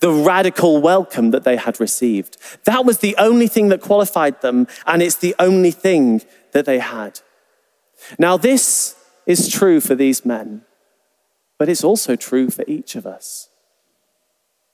The 0.00 0.12
radical 0.12 0.80
welcome 0.80 1.30
that 1.32 1.44
they 1.44 1.56
had 1.56 1.78
received. 1.78 2.38
That 2.64 2.86
was 2.86 2.98
the 2.98 3.14
only 3.18 3.48
thing 3.48 3.68
that 3.68 3.82
qualified 3.82 4.40
them, 4.40 4.66
and 4.86 5.02
it's 5.02 5.16
the 5.16 5.34
only 5.38 5.70
thing 5.70 6.22
that 6.52 6.64
they 6.64 6.78
had. 6.78 7.20
Now, 8.18 8.38
this 8.38 8.96
is 9.26 9.48
true 9.48 9.80
for 9.80 9.94
these 9.94 10.24
men, 10.24 10.62
but 11.58 11.68
it's 11.68 11.84
also 11.84 12.16
true 12.16 12.48
for 12.48 12.64
each 12.66 12.96
of 12.96 13.06
us 13.06 13.48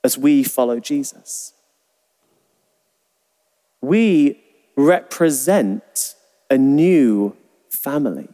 as 0.05 0.19
we 0.19 0.45
follow 0.45 0.79
Jesus. 0.79 1.55
We 3.81 4.41
represent 4.77 6.15
a 6.51 6.59
new 6.59 7.37
family. 7.71 8.29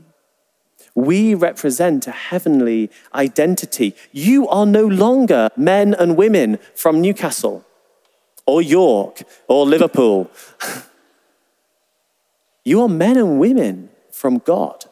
We 0.94 1.34
represent 1.34 2.06
a 2.06 2.10
heavenly 2.12 2.90
identity. 3.14 3.94
You 4.10 4.48
are 4.48 4.66
no 4.66 4.84
longer 4.84 5.48
men 5.56 5.94
and 5.94 6.16
women 6.16 6.58
from 6.74 7.00
Newcastle 7.00 7.64
or 8.46 8.60
York 8.60 9.22
or 9.46 9.64
Liverpool. 9.64 10.30
you 12.64 12.82
are 12.82 12.88
men 12.88 13.16
and 13.16 13.38
women 13.38 13.90
from 14.10 14.38
God. 14.38 14.86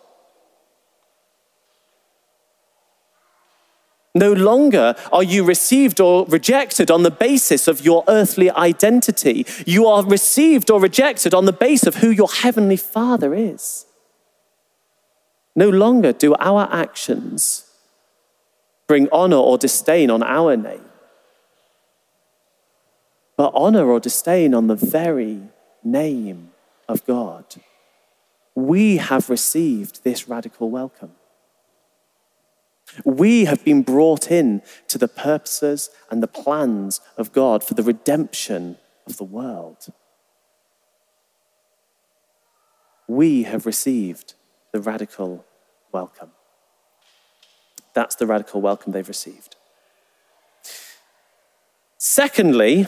No 4.18 4.32
longer 4.32 4.96
are 5.12 5.22
you 5.22 5.44
received 5.44 6.00
or 6.00 6.26
rejected 6.26 6.90
on 6.90 7.04
the 7.04 7.10
basis 7.10 7.68
of 7.68 7.84
your 7.84 8.02
earthly 8.08 8.50
identity. 8.50 9.46
You 9.64 9.86
are 9.86 10.04
received 10.04 10.72
or 10.72 10.80
rejected 10.80 11.34
on 11.34 11.44
the 11.44 11.52
basis 11.52 11.86
of 11.86 11.94
who 11.96 12.10
your 12.10 12.28
heavenly 12.28 12.76
Father 12.76 13.32
is. 13.32 13.86
No 15.54 15.68
longer 15.68 16.12
do 16.12 16.34
our 16.40 16.68
actions 16.72 17.64
bring 18.88 19.08
honor 19.12 19.36
or 19.36 19.56
disdain 19.56 20.10
on 20.10 20.24
our 20.24 20.56
name, 20.56 20.88
but 23.36 23.52
honor 23.54 23.86
or 23.86 24.00
disdain 24.00 24.52
on 24.52 24.66
the 24.66 24.74
very 24.74 25.42
name 25.84 26.50
of 26.88 27.06
God. 27.06 27.44
We 28.56 28.96
have 28.96 29.30
received 29.30 30.02
this 30.02 30.28
radical 30.28 30.70
welcome. 30.70 31.12
We 33.04 33.44
have 33.44 33.64
been 33.64 33.82
brought 33.82 34.30
in 34.30 34.62
to 34.88 34.98
the 34.98 35.08
purposes 35.08 35.90
and 36.10 36.22
the 36.22 36.28
plans 36.28 37.00
of 37.16 37.32
God 37.32 37.62
for 37.62 37.74
the 37.74 37.82
redemption 37.82 38.76
of 39.06 39.16
the 39.16 39.24
world. 39.24 39.86
We 43.06 43.44
have 43.44 43.66
received 43.66 44.34
the 44.72 44.80
radical 44.80 45.44
welcome. 45.92 46.30
That's 47.94 48.16
the 48.16 48.26
radical 48.26 48.60
welcome 48.60 48.92
they've 48.92 49.08
received. 49.08 49.56
Secondly, 51.96 52.86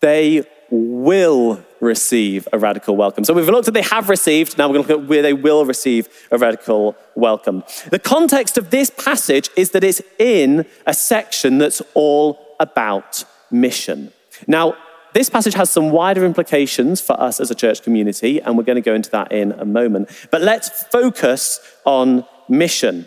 they 0.00 0.44
will 0.70 1.64
receive 1.80 2.46
a 2.52 2.58
radical 2.58 2.96
welcome. 2.96 3.24
So 3.24 3.34
we've 3.34 3.48
looked 3.48 3.68
at 3.68 3.74
they 3.74 3.82
have 3.82 4.08
received, 4.08 4.56
now 4.56 4.68
we're 4.68 4.74
going 4.74 4.86
to 4.86 4.92
look 4.92 5.02
at 5.02 5.08
where 5.08 5.22
they 5.22 5.32
will 5.32 5.64
receive 5.64 6.08
a 6.30 6.38
radical 6.38 6.96
welcome. 7.14 7.64
The 7.90 7.98
context 7.98 8.58
of 8.58 8.70
this 8.70 8.90
passage 8.90 9.50
is 9.56 9.70
that 9.70 9.82
it's 9.82 10.02
in 10.18 10.66
a 10.86 10.94
section 10.94 11.58
that's 11.58 11.82
all 11.94 12.54
about 12.60 13.24
mission. 13.50 14.12
Now, 14.46 14.76
this 15.12 15.28
passage 15.28 15.54
has 15.54 15.70
some 15.70 15.90
wider 15.90 16.24
implications 16.24 17.00
for 17.00 17.20
us 17.20 17.40
as 17.40 17.50
a 17.50 17.54
church 17.54 17.82
community, 17.82 18.40
and 18.40 18.56
we're 18.56 18.64
going 18.64 18.76
to 18.76 18.82
go 18.82 18.94
into 18.94 19.10
that 19.10 19.32
in 19.32 19.52
a 19.52 19.64
moment. 19.64 20.08
But 20.30 20.42
let's 20.42 20.84
focus 20.84 21.60
on 21.84 22.24
mission. 22.48 23.06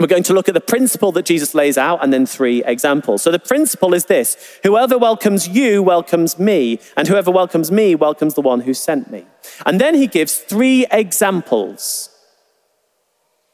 We're 0.00 0.06
going 0.06 0.22
to 0.24 0.32
look 0.32 0.48
at 0.48 0.54
the 0.54 0.60
principle 0.60 1.12
that 1.12 1.26
Jesus 1.26 1.54
lays 1.54 1.76
out 1.76 2.02
and 2.02 2.12
then 2.12 2.24
three 2.24 2.64
examples. 2.64 3.22
So 3.22 3.30
the 3.30 3.38
principle 3.38 3.92
is 3.92 4.06
this 4.06 4.36
whoever 4.62 4.96
welcomes 4.96 5.48
you 5.48 5.82
welcomes 5.82 6.38
me, 6.38 6.80
and 6.96 7.06
whoever 7.06 7.30
welcomes 7.30 7.70
me 7.70 7.94
welcomes 7.94 8.34
the 8.34 8.40
one 8.40 8.60
who 8.60 8.72
sent 8.72 9.10
me. 9.10 9.26
And 9.66 9.80
then 9.80 9.94
he 9.94 10.06
gives 10.06 10.38
three 10.38 10.86
examples. 10.90 12.08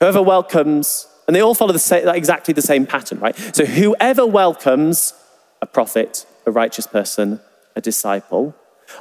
Whoever 0.00 0.22
welcomes, 0.22 1.08
and 1.26 1.34
they 1.34 1.42
all 1.42 1.56
follow 1.56 1.72
the 1.72 1.80
same, 1.80 2.06
exactly 2.08 2.54
the 2.54 2.62
same 2.62 2.86
pattern, 2.86 3.18
right? 3.18 3.36
So 3.54 3.64
whoever 3.64 4.24
welcomes 4.24 5.14
a 5.60 5.66
prophet, 5.66 6.24
a 6.46 6.52
righteous 6.52 6.86
person, 6.86 7.40
a 7.74 7.80
disciple, 7.80 8.54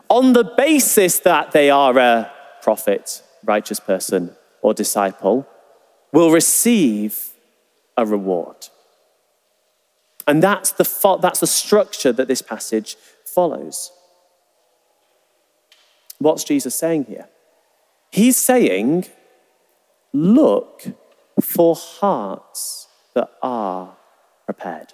on 0.10 0.34
the 0.34 0.44
basis 0.44 1.20
that 1.20 1.51
they 1.51 1.70
are 1.70 1.98
a 2.00 2.32
prophet, 2.63 3.22
righteous 3.46 3.79
person, 3.79 4.36
or 4.63 4.74
disciple, 4.74 5.48
will 6.11 6.31
receive 6.31 7.29
a 7.95 8.05
reward. 8.05 8.69
And 10.27 10.43
that's 10.43 10.71
the, 10.71 10.85
fo- 10.85 11.17
that's 11.17 11.39
the 11.39 11.47
structure 11.47 12.11
that 12.11 12.27
this 12.27 12.41
passage 12.41 12.97
follows. 13.25 13.91
What's 16.19 16.43
Jesus 16.43 16.75
saying 16.75 17.05
here? 17.05 17.27
He's 18.11 18.37
saying, 18.37 19.05
look 20.13 20.83
for 21.41 21.75
hearts 21.75 22.87
that 23.13 23.31
are 23.41 23.95
prepared. 24.45 24.93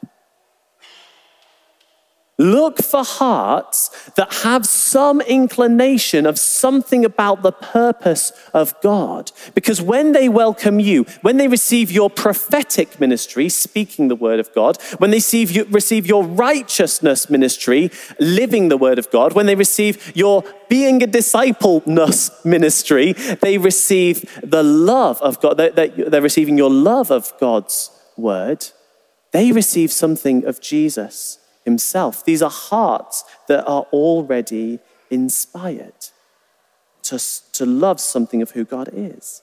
Look 2.40 2.82
for 2.82 3.04
hearts 3.04 3.92
that 4.16 4.34
have 4.42 4.66
some 4.66 5.22
inclination 5.22 6.26
of 6.26 6.40
something 6.40 7.06
about 7.06 7.44
the 7.44 7.52
purpose 7.52 8.32
of 8.56 8.74
God. 8.82 9.32
Because 9.54 9.80
when 9.80 10.14
they 10.14 10.30
welcome 10.30 10.80
you, 10.80 11.04
when 11.22 11.38
they 11.38 11.48
receive 11.48 11.92
your 11.92 12.10
prophetic 12.10 13.00
ministry, 13.00 13.50
speaking 13.50 14.08
the 14.08 14.16
word 14.16 14.40
of 14.40 14.52
God, 14.56 14.82
when 14.98 15.12
they 15.12 15.18
receive, 15.18 15.52
you, 15.52 15.66
receive 15.66 16.08
your 16.08 16.24
righteousness 16.24 17.30
ministry, 17.30 17.92
living 18.20 18.70
the 18.70 18.78
word 18.78 18.98
of 18.98 19.12
God, 19.12 19.34
when 19.34 19.46
they 19.46 19.56
receive 19.56 20.12
your 20.16 20.44
being 20.70 21.04
a 21.04 21.08
disciple-ness 21.08 22.44
ministry, 22.44 23.14
they 23.14 23.60
receive 23.60 24.42
the 24.42 24.64
love 24.64 25.22
of 25.22 25.40
God. 25.40 25.58
They're, 25.58 25.70
they're 25.70 26.20
receiving 26.20 26.58
your 26.58 26.72
love 26.72 27.12
of 27.12 27.32
God's 27.40 27.92
word. 28.18 28.66
They 29.34 29.52
receive 29.52 29.92
something 29.92 30.46
of 30.46 30.60
Jesus 30.60 31.38
himself. 31.66 32.24
These 32.26 32.42
are 32.42 32.50
hearts 32.50 33.24
that 33.48 33.66
are 33.66 33.84
already 33.94 34.80
inspired 35.10 36.08
to, 37.04 37.20
to 37.54 37.66
love 37.66 38.00
something 38.00 38.42
of 38.42 38.52
who 38.52 38.66
God 38.66 38.90
is. 38.94 39.42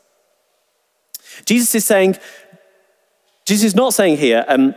Jesus 1.44 1.74
is 1.74 1.84
saying, 1.84 2.16
Jesus 3.44 3.66
is 3.66 3.74
not 3.74 3.94
saying 3.94 4.16
here, 4.16 4.44
um, 4.48 4.74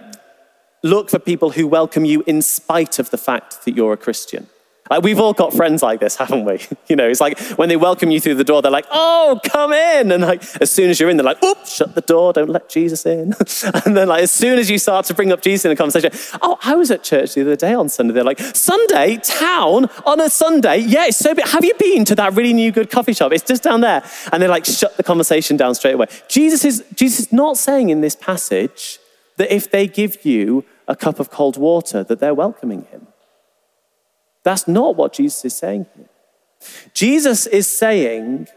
Look 0.83 1.09
for 1.09 1.17
people 1.17 1.51
who 1.51 1.65
welcome 1.65 2.03
you 2.03 2.25
in 2.27 2.41
spite 2.41 2.99
of 2.99 3.09
the 3.09 3.17
fact 3.17 3.63
that 3.63 3.73
you're 3.73 3.93
a 3.93 3.97
Christian. 3.97 4.47
Like 4.89 5.01
we've 5.01 5.19
all 5.19 5.33
got 5.33 5.53
friends 5.53 5.81
like 5.81 5.99
this, 5.99 6.15
haven't 6.17 6.45
we? 6.45 6.59
You 6.89 6.97
know, 6.97 7.07
it's 7.07 7.21
like 7.21 7.39
when 7.57 7.69
they 7.69 7.77
welcome 7.77 8.11
you 8.11 8.19
through 8.19 8.35
the 8.35 8.43
door, 8.43 8.61
they're 8.61 8.69
like, 8.69 8.85
"Oh, 8.91 9.39
come 9.45 9.71
in!" 9.71 10.11
And 10.11 10.21
like 10.21 10.43
as 10.61 10.69
soon 10.69 10.89
as 10.89 10.99
you're 10.99 11.09
in, 11.09 11.17
they're 11.17 11.23
like, 11.23 11.41
"Oop, 11.43 11.65
shut 11.65 11.95
the 11.95 12.01
door, 12.01 12.33
don't 12.33 12.49
let 12.49 12.69
Jesus 12.69 13.05
in." 13.05 13.33
and 13.85 13.97
then 13.97 14.09
like 14.09 14.23
as 14.23 14.31
soon 14.31 14.59
as 14.59 14.69
you 14.69 14.77
start 14.77 15.05
to 15.05 15.13
bring 15.13 15.31
up 15.31 15.41
Jesus 15.41 15.65
in 15.65 15.71
a 15.71 15.75
conversation, 15.75 16.11
"Oh, 16.41 16.57
I 16.61 16.75
was 16.75 16.91
at 16.91 17.03
church 17.03 17.33
the 17.33 17.41
other 17.41 17.55
day 17.55 17.73
on 17.73 17.87
Sunday." 17.89 18.13
They're 18.13 18.23
like, 18.23 18.39
"Sunday, 18.39 19.17
town 19.17 19.89
on 20.05 20.19
a 20.19 20.29
Sunday? 20.29 20.79
Yeah, 20.79 21.05
it's 21.05 21.17
so 21.17 21.33
big. 21.33 21.47
Have 21.47 21.63
you 21.63 21.73
been 21.79 22.03
to 22.05 22.15
that 22.15 22.33
really 22.33 22.53
new 22.53 22.71
good 22.71 22.91
coffee 22.91 23.13
shop? 23.13 23.31
It's 23.31 23.43
just 23.43 23.63
down 23.63 23.81
there." 23.81 24.03
And 24.31 24.43
they 24.43 24.47
like 24.47 24.65
shut 24.65 24.97
the 24.97 25.03
conversation 25.03 25.55
down 25.57 25.73
straight 25.73 25.95
away. 25.95 26.07
Jesus 26.27 26.65
is 26.65 26.83
Jesus 26.93 27.27
is 27.27 27.33
not 27.33 27.57
saying 27.57 27.89
in 27.89 28.01
this 28.01 28.15
passage 28.15 28.99
that 29.37 29.51
if 29.55 29.71
they 29.71 29.87
give 29.87 30.25
you 30.25 30.65
a 30.87 30.95
cup 30.95 31.19
of 31.19 31.31
cold 31.31 31.57
water, 31.57 32.03
that 32.03 32.19
they're 32.19 32.35
welcoming 32.35 32.83
him. 32.91 33.07
That's 34.43 34.67
not 34.67 34.95
what 34.95 35.13
Jesus 35.13 35.45
is 35.45 35.55
saying 35.55 35.85
here. 35.95 36.09
Jesus 36.93 37.47
is 37.47 37.67
saying 37.67 38.47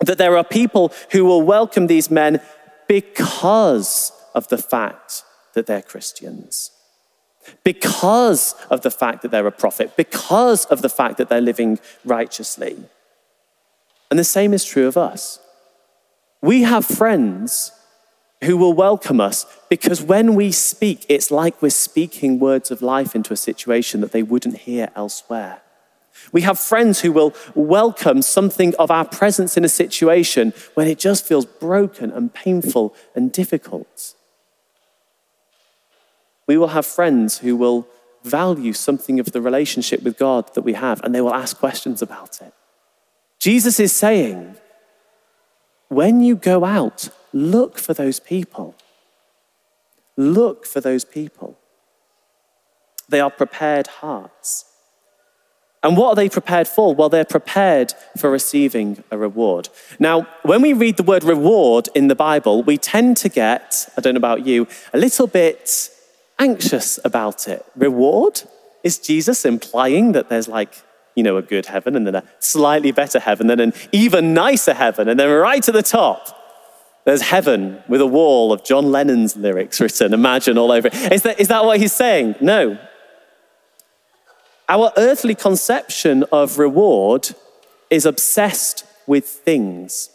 that 0.00 0.18
there 0.18 0.36
are 0.36 0.44
people 0.44 0.92
who 1.12 1.24
will 1.24 1.42
welcome 1.42 1.86
these 1.86 2.10
men 2.10 2.40
because 2.86 4.12
of 4.34 4.48
the 4.48 4.58
fact 4.58 5.24
that 5.54 5.66
they're 5.66 5.82
Christians, 5.82 6.70
because 7.64 8.54
of 8.70 8.82
the 8.82 8.90
fact 8.90 9.22
that 9.22 9.30
they're 9.30 9.46
a 9.46 9.52
prophet, 9.52 9.96
because 9.96 10.64
of 10.66 10.82
the 10.82 10.88
fact 10.88 11.18
that 11.18 11.28
they're 11.28 11.40
living 11.40 11.78
righteously. 12.04 12.76
And 14.10 14.18
the 14.18 14.24
same 14.24 14.54
is 14.54 14.64
true 14.64 14.86
of 14.86 14.96
us. 14.96 15.40
We 16.40 16.62
have 16.62 16.86
friends 16.86 17.72
who 18.44 18.56
will 18.56 18.72
welcome 18.72 19.20
us 19.20 19.46
because 19.68 20.02
when 20.02 20.34
we 20.34 20.52
speak, 20.52 21.04
it's 21.08 21.30
like 21.30 21.60
we're 21.60 21.70
speaking 21.70 22.38
words 22.38 22.70
of 22.70 22.82
life 22.82 23.14
into 23.14 23.32
a 23.32 23.36
situation 23.36 24.00
that 24.00 24.12
they 24.12 24.22
wouldn't 24.22 24.58
hear 24.58 24.88
elsewhere. 24.94 25.62
We 26.32 26.42
have 26.42 26.58
friends 26.58 27.00
who 27.00 27.12
will 27.12 27.34
welcome 27.54 28.22
something 28.22 28.74
of 28.76 28.90
our 28.90 29.04
presence 29.04 29.56
in 29.56 29.64
a 29.64 29.68
situation 29.68 30.52
when 30.74 30.86
it 30.86 30.98
just 30.98 31.24
feels 31.24 31.46
broken 31.46 32.10
and 32.10 32.32
painful 32.32 32.94
and 33.14 33.32
difficult. 33.32 34.14
We 36.46 36.56
will 36.56 36.68
have 36.68 36.86
friends 36.86 37.38
who 37.38 37.56
will 37.56 37.86
value 38.24 38.72
something 38.72 39.20
of 39.20 39.32
the 39.32 39.40
relationship 39.40 40.02
with 40.02 40.18
God 40.18 40.52
that 40.54 40.62
we 40.62 40.74
have 40.74 41.02
and 41.02 41.14
they 41.14 41.20
will 41.20 41.34
ask 41.34 41.56
questions 41.58 42.02
about 42.02 42.40
it. 42.40 42.52
Jesus 43.38 43.78
is 43.78 43.92
saying, 43.92 44.56
when 45.88 46.20
you 46.20 46.36
go 46.36 46.64
out, 46.64 47.10
look 47.32 47.78
for 47.78 47.94
those 47.94 48.20
people. 48.20 48.74
Look 50.16 50.66
for 50.66 50.80
those 50.80 51.04
people. 51.04 51.58
They 53.08 53.20
are 53.20 53.30
prepared 53.30 53.86
hearts. 53.86 54.64
And 55.82 55.96
what 55.96 56.08
are 56.08 56.14
they 56.16 56.28
prepared 56.28 56.66
for? 56.66 56.94
Well, 56.94 57.08
they're 57.08 57.24
prepared 57.24 57.94
for 58.16 58.30
receiving 58.30 59.04
a 59.12 59.16
reward. 59.16 59.68
Now, 60.00 60.26
when 60.42 60.60
we 60.60 60.72
read 60.72 60.96
the 60.96 61.04
word 61.04 61.22
reward 61.22 61.88
in 61.94 62.08
the 62.08 62.16
Bible, 62.16 62.64
we 62.64 62.76
tend 62.76 63.16
to 63.18 63.28
get, 63.28 63.88
I 63.96 64.00
don't 64.00 64.14
know 64.14 64.18
about 64.18 64.44
you, 64.44 64.66
a 64.92 64.98
little 64.98 65.28
bit 65.28 65.90
anxious 66.38 66.98
about 67.04 67.46
it. 67.46 67.64
Reward? 67.76 68.42
Is 68.82 68.98
Jesus 68.98 69.44
implying 69.44 70.12
that 70.12 70.28
there's 70.28 70.48
like 70.48 70.82
you 71.18 71.24
know, 71.24 71.36
a 71.36 71.42
good 71.42 71.66
heaven, 71.66 71.96
and 71.96 72.06
then 72.06 72.14
a 72.14 72.22
slightly 72.38 72.92
better 72.92 73.18
heaven, 73.18 73.50
and 73.50 73.58
then 73.58 73.72
an 73.72 73.88
even 73.90 74.34
nicer 74.34 74.72
heaven, 74.72 75.08
and 75.08 75.18
then 75.18 75.28
right 75.28 75.68
at 75.68 75.74
the 75.74 75.82
top, 75.82 76.47
there's 77.08 77.22
heaven 77.22 77.82
with 77.88 78.02
a 78.02 78.06
wall 78.06 78.52
of 78.52 78.62
John 78.62 78.92
Lennon's 78.92 79.34
lyrics 79.34 79.80
written, 79.80 80.12
imagine 80.12 80.58
all 80.58 80.70
over 80.70 80.88
it. 80.88 80.94
Is 81.10 81.22
that, 81.22 81.40
is 81.40 81.48
that 81.48 81.64
what 81.64 81.80
he's 81.80 81.94
saying? 81.94 82.34
No. 82.42 82.76
Our 84.68 84.92
earthly 84.94 85.34
conception 85.34 86.24
of 86.24 86.58
reward 86.58 87.30
is 87.88 88.04
obsessed 88.04 88.84
with 89.06 89.24
things. 89.24 90.10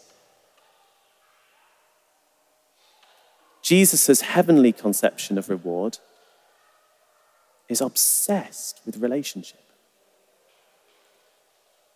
Jesus' 3.60 4.20
heavenly 4.20 4.70
conception 4.70 5.36
of 5.36 5.48
reward 5.48 5.98
is 7.68 7.80
obsessed 7.80 8.80
with 8.86 8.98
relationship. 8.98 9.63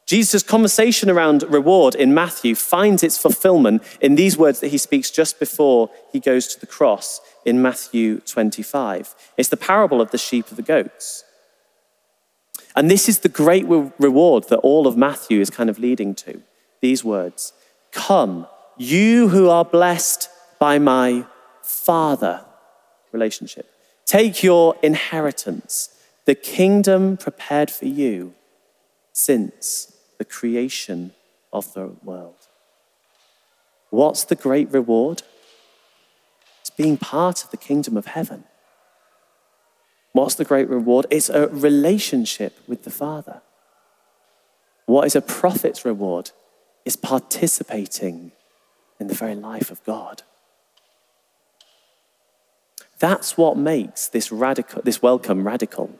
Jesus' 0.09 0.43
conversation 0.43 1.11
around 1.11 1.45
reward 1.51 1.95
in 1.95 2.15
Matthew 2.15 2.55
finds 2.55 3.03
its 3.03 3.19
fulfillment 3.19 3.83
in 4.01 4.15
these 4.15 4.39
words 4.39 4.61
that 4.61 4.69
he 4.69 4.79
speaks 4.79 5.11
just 5.11 5.39
before 5.39 5.91
he 6.11 6.19
goes 6.19 6.47
to 6.47 6.59
the 6.59 6.67
cross 6.67 7.21
in 7.45 7.61
Matthew 7.61 8.21
25. 8.21 9.15
It's 9.37 9.51
the 9.51 9.59
parable 9.59 10.01
of 10.01 10.11
the 10.11 10.17
sheep 10.17 10.49
and 10.49 10.57
the 10.57 10.63
goats. 10.63 11.25
And 12.75 12.91
this 12.91 13.07
is 13.07 13.19
the 13.19 13.29
great 13.29 13.67
reward 13.69 14.49
that 14.49 14.61
all 14.61 14.87
of 14.87 14.97
Matthew 14.97 15.43
is 15.43 15.51
kind 15.51 15.69
of 15.69 15.79
leading 15.79 16.15
to. 16.15 16.41
These 16.81 17.05
words 17.05 17.53
Come, 17.93 18.47
you 18.79 19.29
who 19.29 19.51
are 19.51 19.65
blessed 19.65 20.31
by 20.59 20.79
my 20.79 21.27
Father 21.61 22.47
relationship. 23.13 23.71
Take 24.07 24.43
your 24.43 24.75
inheritance, 24.83 25.91
the 26.25 26.35
kingdom 26.35 27.19
prepared 27.19 27.71
for 27.71 27.85
you 27.85 28.33
since 29.13 29.93
the 30.19 30.25
creation 30.25 31.13
of 31.53 31.73
the 31.75 31.87
world. 32.03 32.49
What's 33.91 34.25
the 34.25 34.35
great 34.35 34.71
reward? 34.73 35.23
It's 36.61 36.71
being 36.71 36.97
part 36.97 37.45
of 37.45 37.51
the 37.51 37.57
kingdom 37.57 37.97
of 37.97 38.07
heaven. 38.07 38.45
What's 40.13 40.35
the 40.35 40.45
great 40.45 40.69
reward? 40.69 41.07
It's 41.11 41.29
a 41.31 41.49
relationship 41.49 42.59
with 42.67 42.83
the 42.83 42.91
Father. 42.91 43.41
What 44.87 45.07
is 45.07 45.17
a 45.17 45.23
prophet's 45.23 45.85
reward? 45.85 46.33
Is 46.85 46.97
participating 46.97 48.33
in 48.99 49.07
the 49.07 49.15
very 49.15 49.35
life 49.35 49.71
of 49.71 49.85
God. 49.85 50.23
That's 52.99 53.37
what 53.37 53.57
makes 53.57 54.09
this 54.09 54.33
radical, 54.33 54.83
this 54.83 55.03
welcome 55.03 55.47
radical. 55.47 55.91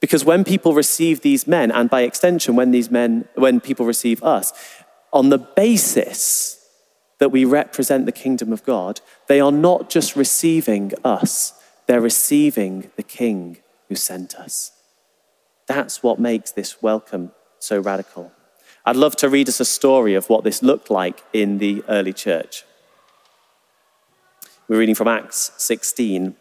Because 0.00 0.24
when 0.24 0.44
people 0.44 0.74
receive 0.74 1.20
these 1.20 1.46
men, 1.46 1.70
and 1.70 1.88
by 1.88 2.02
extension, 2.02 2.56
when 2.56 2.70
these 2.70 2.90
men, 2.90 3.28
when 3.34 3.60
people 3.60 3.86
receive 3.86 4.22
us, 4.22 4.52
on 5.12 5.28
the 5.28 5.38
basis 5.38 6.66
that 7.18 7.30
we 7.30 7.44
represent 7.44 8.06
the 8.06 8.12
kingdom 8.12 8.52
of 8.52 8.64
God, 8.64 9.00
they 9.28 9.40
are 9.40 9.52
not 9.52 9.90
just 9.90 10.16
receiving 10.16 10.92
us, 11.04 11.52
they're 11.86 12.00
receiving 12.00 12.90
the 12.96 13.02
king 13.02 13.58
who 13.88 13.94
sent 13.94 14.34
us. 14.34 14.72
That's 15.66 16.02
what 16.02 16.18
makes 16.18 16.50
this 16.50 16.82
welcome 16.82 17.32
so 17.58 17.78
radical. 17.78 18.32
I'd 18.84 18.96
love 18.96 19.14
to 19.16 19.28
read 19.28 19.48
us 19.48 19.60
a 19.60 19.64
story 19.64 20.14
of 20.14 20.28
what 20.28 20.42
this 20.42 20.62
looked 20.62 20.90
like 20.90 21.22
in 21.32 21.58
the 21.58 21.84
early 21.88 22.12
church. 22.12 22.64
We're 24.66 24.78
reading 24.78 24.94
from 24.94 25.08
Acts 25.08 25.52
16. 25.58 26.34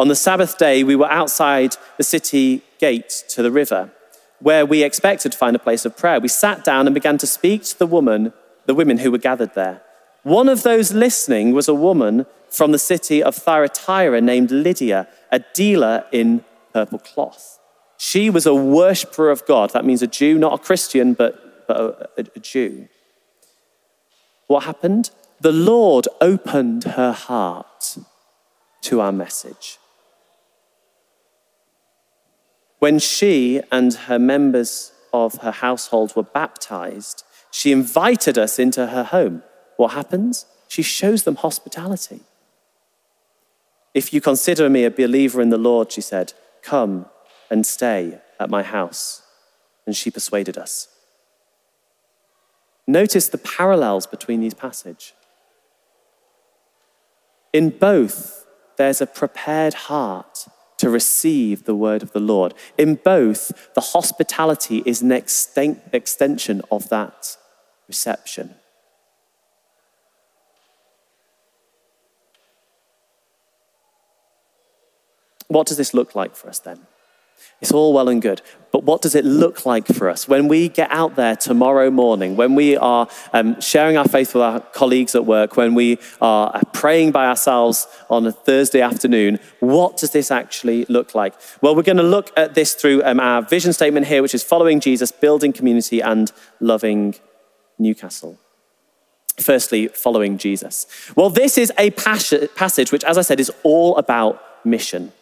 On 0.00 0.08
the 0.08 0.16
Sabbath 0.16 0.56
day, 0.56 0.82
we 0.82 0.96
were 0.96 1.10
outside 1.10 1.76
the 1.98 2.02
city 2.02 2.62
gate 2.78 3.22
to 3.28 3.42
the 3.42 3.50
river, 3.50 3.90
where 4.38 4.64
we 4.64 4.82
expected 4.82 5.30
to 5.32 5.36
find 5.36 5.54
a 5.54 5.58
place 5.58 5.84
of 5.84 5.94
prayer. 5.94 6.18
We 6.18 6.28
sat 6.28 6.64
down 6.64 6.86
and 6.86 6.94
began 6.94 7.18
to 7.18 7.26
speak 7.26 7.64
to 7.64 7.78
the 7.78 7.86
woman, 7.86 8.32
the 8.64 8.74
women 8.74 8.96
who 8.96 9.10
were 9.10 9.18
gathered 9.18 9.54
there. 9.54 9.82
One 10.22 10.48
of 10.48 10.62
those 10.62 10.94
listening 10.94 11.52
was 11.52 11.68
a 11.68 11.74
woman 11.74 12.24
from 12.48 12.72
the 12.72 12.78
city 12.78 13.22
of 13.22 13.36
Thyatira 13.36 14.22
named 14.22 14.50
Lydia, 14.50 15.06
a 15.30 15.40
dealer 15.52 16.06
in 16.12 16.46
purple 16.72 17.00
cloth. 17.00 17.58
She 17.98 18.30
was 18.30 18.46
a 18.46 18.54
worshiper 18.54 19.28
of 19.28 19.44
God. 19.44 19.68
That 19.74 19.84
means 19.84 20.00
a 20.00 20.06
Jew, 20.06 20.38
not 20.38 20.54
a 20.54 20.64
Christian, 20.64 21.12
but, 21.12 21.68
but 21.68 21.76
a, 22.16 22.26
a 22.36 22.40
Jew. 22.40 22.88
What 24.46 24.64
happened? 24.64 25.10
The 25.42 25.52
Lord 25.52 26.08
opened 26.22 26.84
her 26.84 27.12
heart 27.12 27.98
to 28.80 29.02
our 29.02 29.12
message. 29.12 29.76
When 32.80 32.98
she 32.98 33.60
and 33.70 33.94
her 33.94 34.18
members 34.18 34.92
of 35.12 35.34
her 35.42 35.50
household 35.50 36.16
were 36.16 36.22
baptized, 36.22 37.24
she 37.50 37.72
invited 37.72 38.38
us 38.38 38.58
into 38.58 38.88
her 38.88 39.04
home. 39.04 39.42
What 39.76 39.92
happens? 39.92 40.46
She 40.66 40.82
shows 40.82 41.24
them 41.24 41.36
hospitality. 41.36 42.20
If 43.92 44.14
you 44.14 44.20
consider 44.20 44.70
me 44.70 44.84
a 44.84 44.90
believer 44.90 45.42
in 45.42 45.50
the 45.50 45.58
Lord, 45.58 45.92
she 45.92 46.00
said, 46.00 46.32
come 46.62 47.06
and 47.50 47.66
stay 47.66 48.18
at 48.38 48.50
my 48.50 48.62
house. 48.62 49.22
And 49.86 49.94
she 49.94 50.10
persuaded 50.10 50.56
us. 50.56 50.88
Notice 52.86 53.28
the 53.28 53.38
parallels 53.38 54.06
between 54.06 54.40
these 54.40 54.54
passages. 54.54 55.12
In 57.52 57.70
both, 57.70 58.46
there's 58.78 59.00
a 59.00 59.06
prepared 59.06 59.74
heart 59.74 60.46
to 60.80 60.88
receive 60.88 61.64
the 61.64 61.74
word 61.74 62.02
of 62.02 62.12
the 62.12 62.20
Lord. 62.20 62.54
In 62.78 62.94
both, 62.94 63.52
the 63.74 63.82
hospitality 63.82 64.82
is 64.86 65.02
an 65.02 65.12
extent, 65.12 65.78
extension 65.92 66.62
of 66.70 66.88
that 66.88 67.36
reception. 67.86 68.54
What 75.48 75.66
does 75.66 75.76
this 75.76 75.92
look 75.92 76.14
like 76.14 76.34
for 76.34 76.48
us 76.48 76.60
then? 76.60 76.86
It's 77.60 77.72
all 77.72 77.92
well 77.92 78.08
and 78.08 78.22
good. 78.22 78.42
But 78.72 78.84
what 78.84 79.02
does 79.02 79.14
it 79.14 79.24
look 79.24 79.66
like 79.66 79.86
for 79.86 80.08
us 80.08 80.28
when 80.28 80.46
we 80.46 80.68
get 80.68 80.90
out 80.90 81.16
there 81.16 81.34
tomorrow 81.34 81.90
morning, 81.90 82.36
when 82.36 82.54
we 82.54 82.76
are 82.76 83.08
um, 83.32 83.60
sharing 83.60 83.96
our 83.96 84.06
faith 84.06 84.32
with 84.32 84.42
our 84.42 84.60
colleagues 84.60 85.14
at 85.14 85.26
work, 85.26 85.56
when 85.56 85.74
we 85.74 85.98
are 86.20 86.54
uh, 86.54 86.60
praying 86.72 87.10
by 87.10 87.26
ourselves 87.26 87.88
on 88.08 88.26
a 88.26 88.32
Thursday 88.32 88.80
afternoon? 88.80 89.40
What 89.58 89.96
does 89.96 90.12
this 90.12 90.30
actually 90.30 90.84
look 90.88 91.14
like? 91.14 91.34
Well, 91.60 91.74
we're 91.74 91.82
going 91.82 91.96
to 91.96 92.02
look 92.02 92.32
at 92.36 92.54
this 92.54 92.74
through 92.74 93.02
um, 93.04 93.18
our 93.18 93.42
vision 93.42 93.72
statement 93.72 94.06
here, 94.06 94.22
which 94.22 94.34
is 94.34 94.44
following 94.44 94.78
Jesus, 94.78 95.10
building 95.10 95.52
community, 95.52 96.00
and 96.00 96.30
loving 96.60 97.16
Newcastle. 97.78 98.38
Firstly, 99.36 99.88
following 99.88 100.38
Jesus. 100.38 100.86
Well, 101.16 101.30
this 101.30 101.58
is 101.58 101.72
a 101.78 101.90
passage 101.90 102.92
which, 102.92 103.04
as 103.04 103.18
I 103.18 103.22
said, 103.22 103.40
is 103.40 103.50
all 103.62 103.96
about 103.96 104.40
mission. 104.64 105.12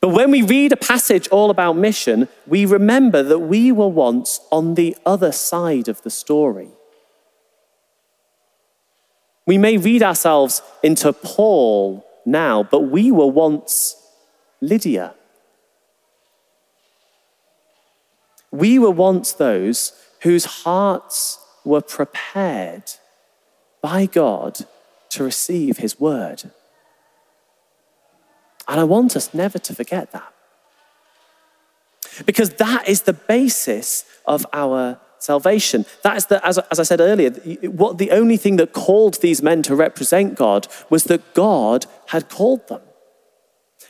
But 0.00 0.08
when 0.08 0.30
we 0.30 0.42
read 0.42 0.72
a 0.72 0.76
passage 0.76 1.28
all 1.28 1.50
about 1.50 1.76
mission, 1.76 2.28
we 2.46 2.64
remember 2.64 3.22
that 3.22 3.40
we 3.40 3.70
were 3.70 3.88
once 3.88 4.40
on 4.50 4.74
the 4.74 4.96
other 5.04 5.30
side 5.30 5.88
of 5.88 6.00
the 6.02 6.10
story. 6.10 6.68
We 9.46 9.58
may 9.58 9.76
read 9.76 10.02
ourselves 10.02 10.62
into 10.82 11.12
Paul 11.12 12.06
now, 12.24 12.62
but 12.62 12.82
we 12.82 13.10
were 13.10 13.26
once 13.26 13.96
Lydia. 14.60 15.14
We 18.50 18.78
were 18.78 18.90
once 18.90 19.32
those 19.32 19.92
whose 20.22 20.44
hearts 20.44 21.38
were 21.64 21.80
prepared 21.80 22.84
by 23.82 24.06
God 24.06 24.66
to 25.10 25.24
receive 25.24 25.78
his 25.78 26.00
word. 26.00 26.50
And 28.70 28.78
I 28.78 28.84
want 28.84 29.16
us 29.16 29.34
never 29.34 29.58
to 29.58 29.74
forget 29.74 30.12
that. 30.12 30.32
Because 32.24 32.50
that 32.50 32.88
is 32.88 33.02
the 33.02 33.12
basis 33.12 34.04
of 34.26 34.46
our 34.52 35.00
salvation. 35.18 35.84
That 36.04 36.16
is 36.16 36.26
the, 36.26 36.44
as, 36.46 36.58
as 36.58 36.78
I 36.78 36.84
said 36.84 37.00
earlier, 37.00 37.30
what 37.68 37.98
the 37.98 38.12
only 38.12 38.36
thing 38.36 38.56
that 38.56 38.72
called 38.72 39.20
these 39.20 39.42
men 39.42 39.62
to 39.62 39.74
represent 39.74 40.36
God 40.36 40.68
was 40.88 41.04
that 41.04 41.34
God 41.34 41.86
had 42.06 42.28
called 42.28 42.68
them. 42.68 42.80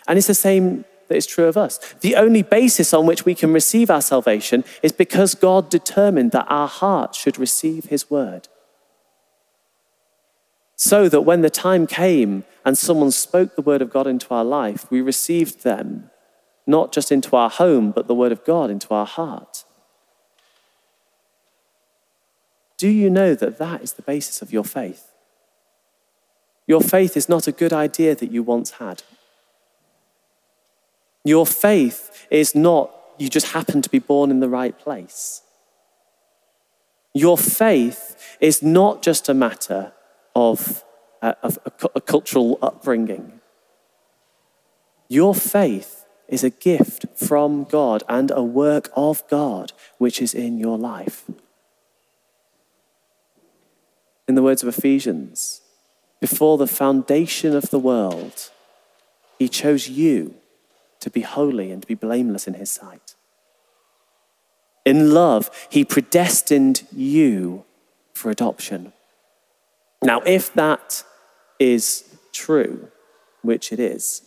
And 0.08 0.16
it's 0.16 0.26
the 0.28 0.34
same 0.34 0.86
that 1.08 1.16
is 1.16 1.26
true 1.26 1.46
of 1.46 1.58
us. 1.58 1.78
The 2.00 2.16
only 2.16 2.42
basis 2.42 2.94
on 2.94 3.04
which 3.04 3.26
we 3.26 3.34
can 3.34 3.52
receive 3.52 3.90
our 3.90 4.00
salvation 4.00 4.64
is 4.82 4.92
because 4.92 5.34
God 5.34 5.68
determined 5.68 6.32
that 6.32 6.46
our 6.48 6.68
hearts 6.68 7.18
should 7.18 7.38
receive 7.38 7.86
his 7.86 8.10
word 8.10 8.48
so 10.80 11.10
that 11.10 11.20
when 11.20 11.42
the 11.42 11.50
time 11.50 11.86
came 11.86 12.42
and 12.64 12.78
someone 12.78 13.10
spoke 13.10 13.54
the 13.54 13.60
word 13.60 13.82
of 13.82 13.90
God 13.90 14.06
into 14.06 14.32
our 14.32 14.46
life, 14.46 14.90
we 14.90 15.02
received 15.02 15.62
them 15.62 16.08
not 16.66 16.90
just 16.90 17.12
into 17.12 17.36
our 17.36 17.50
home, 17.50 17.90
but 17.90 18.06
the 18.06 18.14
word 18.14 18.32
of 18.32 18.42
God 18.46 18.70
into 18.70 18.94
our 18.94 19.04
heart. 19.04 19.64
Do 22.78 22.88
you 22.88 23.10
know 23.10 23.34
that 23.34 23.58
that 23.58 23.82
is 23.82 23.92
the 23.92 24.00
basis 24.00 24.40
of 24.40 24.54
your 24.54 24.64
faith? 24.64 25.12
Your 26.66 26.80
faith 26.80 27.14
is 27.14 27.28
not 27.28 27.46
a 27.46 27.52
good 27.52 27.74
idea 27.74 28.14
that 28.14 28.32
you 28.32 28.42
once 28.42 28.70
had. 28.70 29.02
Your 31.24 31.44
faith 31.44 32.26
is 32.30 32.54
not 32.54 32.90
you 33.18 33.28
just 33.28 33.48
happen 33.48 33.82
to 33.82 33.90
be 33.90 33.98
born 33.98 34.30
in 34.30 34.40
the 34.40 34.48
right 34.48 34.78
place. 34.78 35.42
Your 37.12 37.36
faith 37.36 38.38
is 38.40 38.62
not 38.62 39.02
just 39.02 39.28
a 39.28 39.34
matter 39.34 39.92
of, 40.34 40.84
uh, 41.22 41.34
of 41.42 41.58
a, 41.64 41.88
a 41.96 42.00
cultural 42.00 42.58
upbringing. 42.62 43.40
Your 45.08 45.34
faith 45.34 46.04
is 46.28 46.44
a 46.44 46.50
gift 46.50 47.06
from 47.16 47.64
God 47.64 48.04
and 48.08 48.30
a 48.30 48.42
work 48.42 48.90
of 48.94 49.26
God 49.28 49.72
which 49.98 50.22
is 50.22 50.32
in 50.32 50.58
your 50.58 50.78
life. 50.78 51.24
In 54.28 54.36
the 54.36 54.42
words 54.42 54.62
of 54.62 54.68
Ephesians, 54.68 55.60
before 56.20 56.56
the 56.56 56.68
foundation 56.68 57.56
of 57.56 57.70
the 57.70 57.80
world, 57.80 58.50
he 59.38 59.48
chose 59.48 59.88
you 59.88 60.36
to 61.00 61.10
be 61.10 61.22
holy 61.22 61.72
and 61.72 61.82
to 61.82 61.88
be 61.88 61.94
blameless 61.94 62.46
in 62.46 62.54
his 62.54 62.70
sight. 62.70 63.16
In 64.84 65.12
love, 65.12 65.50
he 65.68 65.84
predestined 65.84 66.86
you 66.94 67.64
for 68.12 68.30
adoption 68.30 68.92
now, 70.02 70.20
if 70.22 70.52
that 70.54 71.04
is 71.58 72.04
true, 72.32 72.88
which 73.42 73.72
it 73.72 73.80
is, 73.80 74.22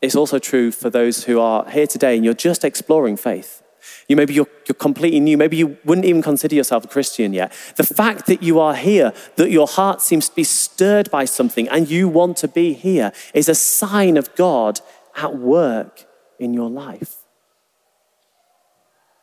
it's 0.00 0.14
also 0.14 0.38
true 0.38 0.70
for 0.70 0.90
those 0.90 1.24
who 1.24 1.40
are 1.40 1.68
here 1.68 1.86
today 1.86 2.14
and 2.16 2.24
you're 2.24 2.34
just 2.34 2.64
exploring 2.64 3.16
faith. 3.16 3.62
You 4.06 4.16
maybe 4.16 4.34
you're, 4.34 4.46
you're 4.66 4.74
completely 4.74 5.20
new. 5.20 5.36
Maybe 5.36 5.56
you 5.56 5.78
wouldn't 5.84 6.04
even 6.04 6.22
consider 6.22 6.54
yourself 6.54 6.84
a 6.84 6.88
Christian 6.88 7.32
yet. 7.32 7.52
The 7.76 7.84
fact 7.84 8.26
that 8.26 8.42
you 8.42 8.60
are 8.60 8.74
here, 8.74 9.12
that 9.36 9.50
your 9.50 9.66
heart 9.66 10.02
seems 10.02 10.28
to 10.28 10.34
be 10.34 10.44
stirred 10.44 11.10
by 11.10 11.24
something 11.24 11.68
and 11.68 11.90
you 11.90 12.08
want 12.08 12.36
to 12.38 12.48
be 12.48 12.74
here, 12.74 13.12
is 13.34 13.48
a 13.48 13.54
sign 13.54 14.16
of 14.16 14.34
God 14.34 14.80
at 15.16 15.36
work 15.36 16.06
in 16.38 16.54
your 16.54 16.70
life. 16.70 17.16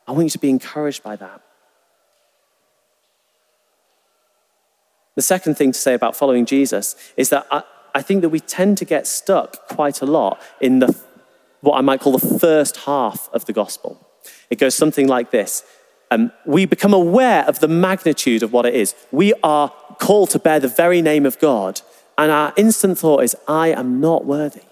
I 0.08 0.12
want 0.12 0.26
you 0.26 0.30
to 0.32 0.40
be 0.40 0.50
encouraged 0.50 1.04
by 1.04 1.16
that. 1.16 1.42
The 5.16 5.22
second 5.22 5.56
thing 5.56 5.72
to 5.72 5.80
say 5.80 5.94
about 5.94 6.16
following 6.16 6.46
Jesus 6.46 6.96
is 7.16 7.30
that 7.30 7.48
I, 7.50 7.64
I 7.94 8.02
think 8.02 8.22
that 8.22 8.30
we 8.30 8.42
tend 8.42 8.78
to 8.80 8.86
get 8.86 9.08
stuck 9.08 9.68
quite 9.70 10.02
a 10.02 10.06
lot 10.06 10.42
in 10.60 10.80
the, 10.80 10.96
what 11.62 11.78
I 11.78 11.82
might 11.82 12.02
call 12.02 12.18
the 12.18 12.40
first 12.40 12.78
half 12.78 13.30
of 13.32 13.46
the 13.46 13.54
gospel. 13.54 14.06
It 14.50 14.60
goes 14.60 14.76
something 14.76 15.08
like 15.08 15.32
this 15.32 15.64
um, 16.12 16.32
We 16.46 16.66
become 16.66 16.94
aware 16.94 17.46
of 17.46 17.60
the 17.60 17.70
magnitude 17.70 18.44
of 18.44 18.52
what 18.52 18.66
it 18.66 18.74
is. 18.74 18.94
We 19.12 19.34
are 19.44 19.70
called 20.00 20.32
to 20.32 20.40
bear 20.40 20.60
the 20.60 20.68
very 20.68 21.02
name 21.02 21.26
of 21.26 21.40
God, 21.40 21.82
and 22.18 22.32
our 22.32 22.54
instant 22.58 23.00
thought 23.00 23.24
is, 23.24 23.36
I 23.48 23.70
am 23.70 24.02
not 24.02 24.26
worthy. 24.26 24.64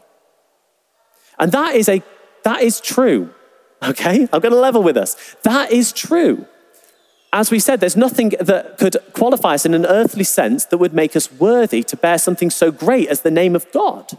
And 1.39 1.51
that 1.53 1.75
is, 1.75 1.87
a, 1.87 2.03
that 2.43 2.61
is 2.61 2.81
true, 2.81 3.33
okay? 3.81 4.27
I'm 4.31 4.41
going 4.41 4.53
to 4.53 4.59
level 4.59 4.83
with 4.83 4.97
us. 4.97 5.35
That 5.43 5.71
is 5.71 5.93
true 5.93 6.45
as 7.33 7.49
we 7.49 7.59
said, 7.59 7.79
there's 7.79 7.97
nothing 7.97 8.29
that 8.39 8.77
could 8.77 8.95
qualify 9.13 9.55
us 9.55 9.65
in 9.65 9.73
an 9.73 9.87
earthly 9.87 10.23
sense 10.23 10.65
that 10.65 10.77
would 10.77 10.93
make 10.93 11.15
us 11.15 11.31
worthy 11.31 11.81
to 11.81 11.97
bear 11.97 12.19
something 12.19 12.51
so 12.51 12.71
great 12.71 13.09
as 13.09 13.21
the 13.21 13.31
name 13.31 13.55
of 13.55 13.69
God. 13.71 14.11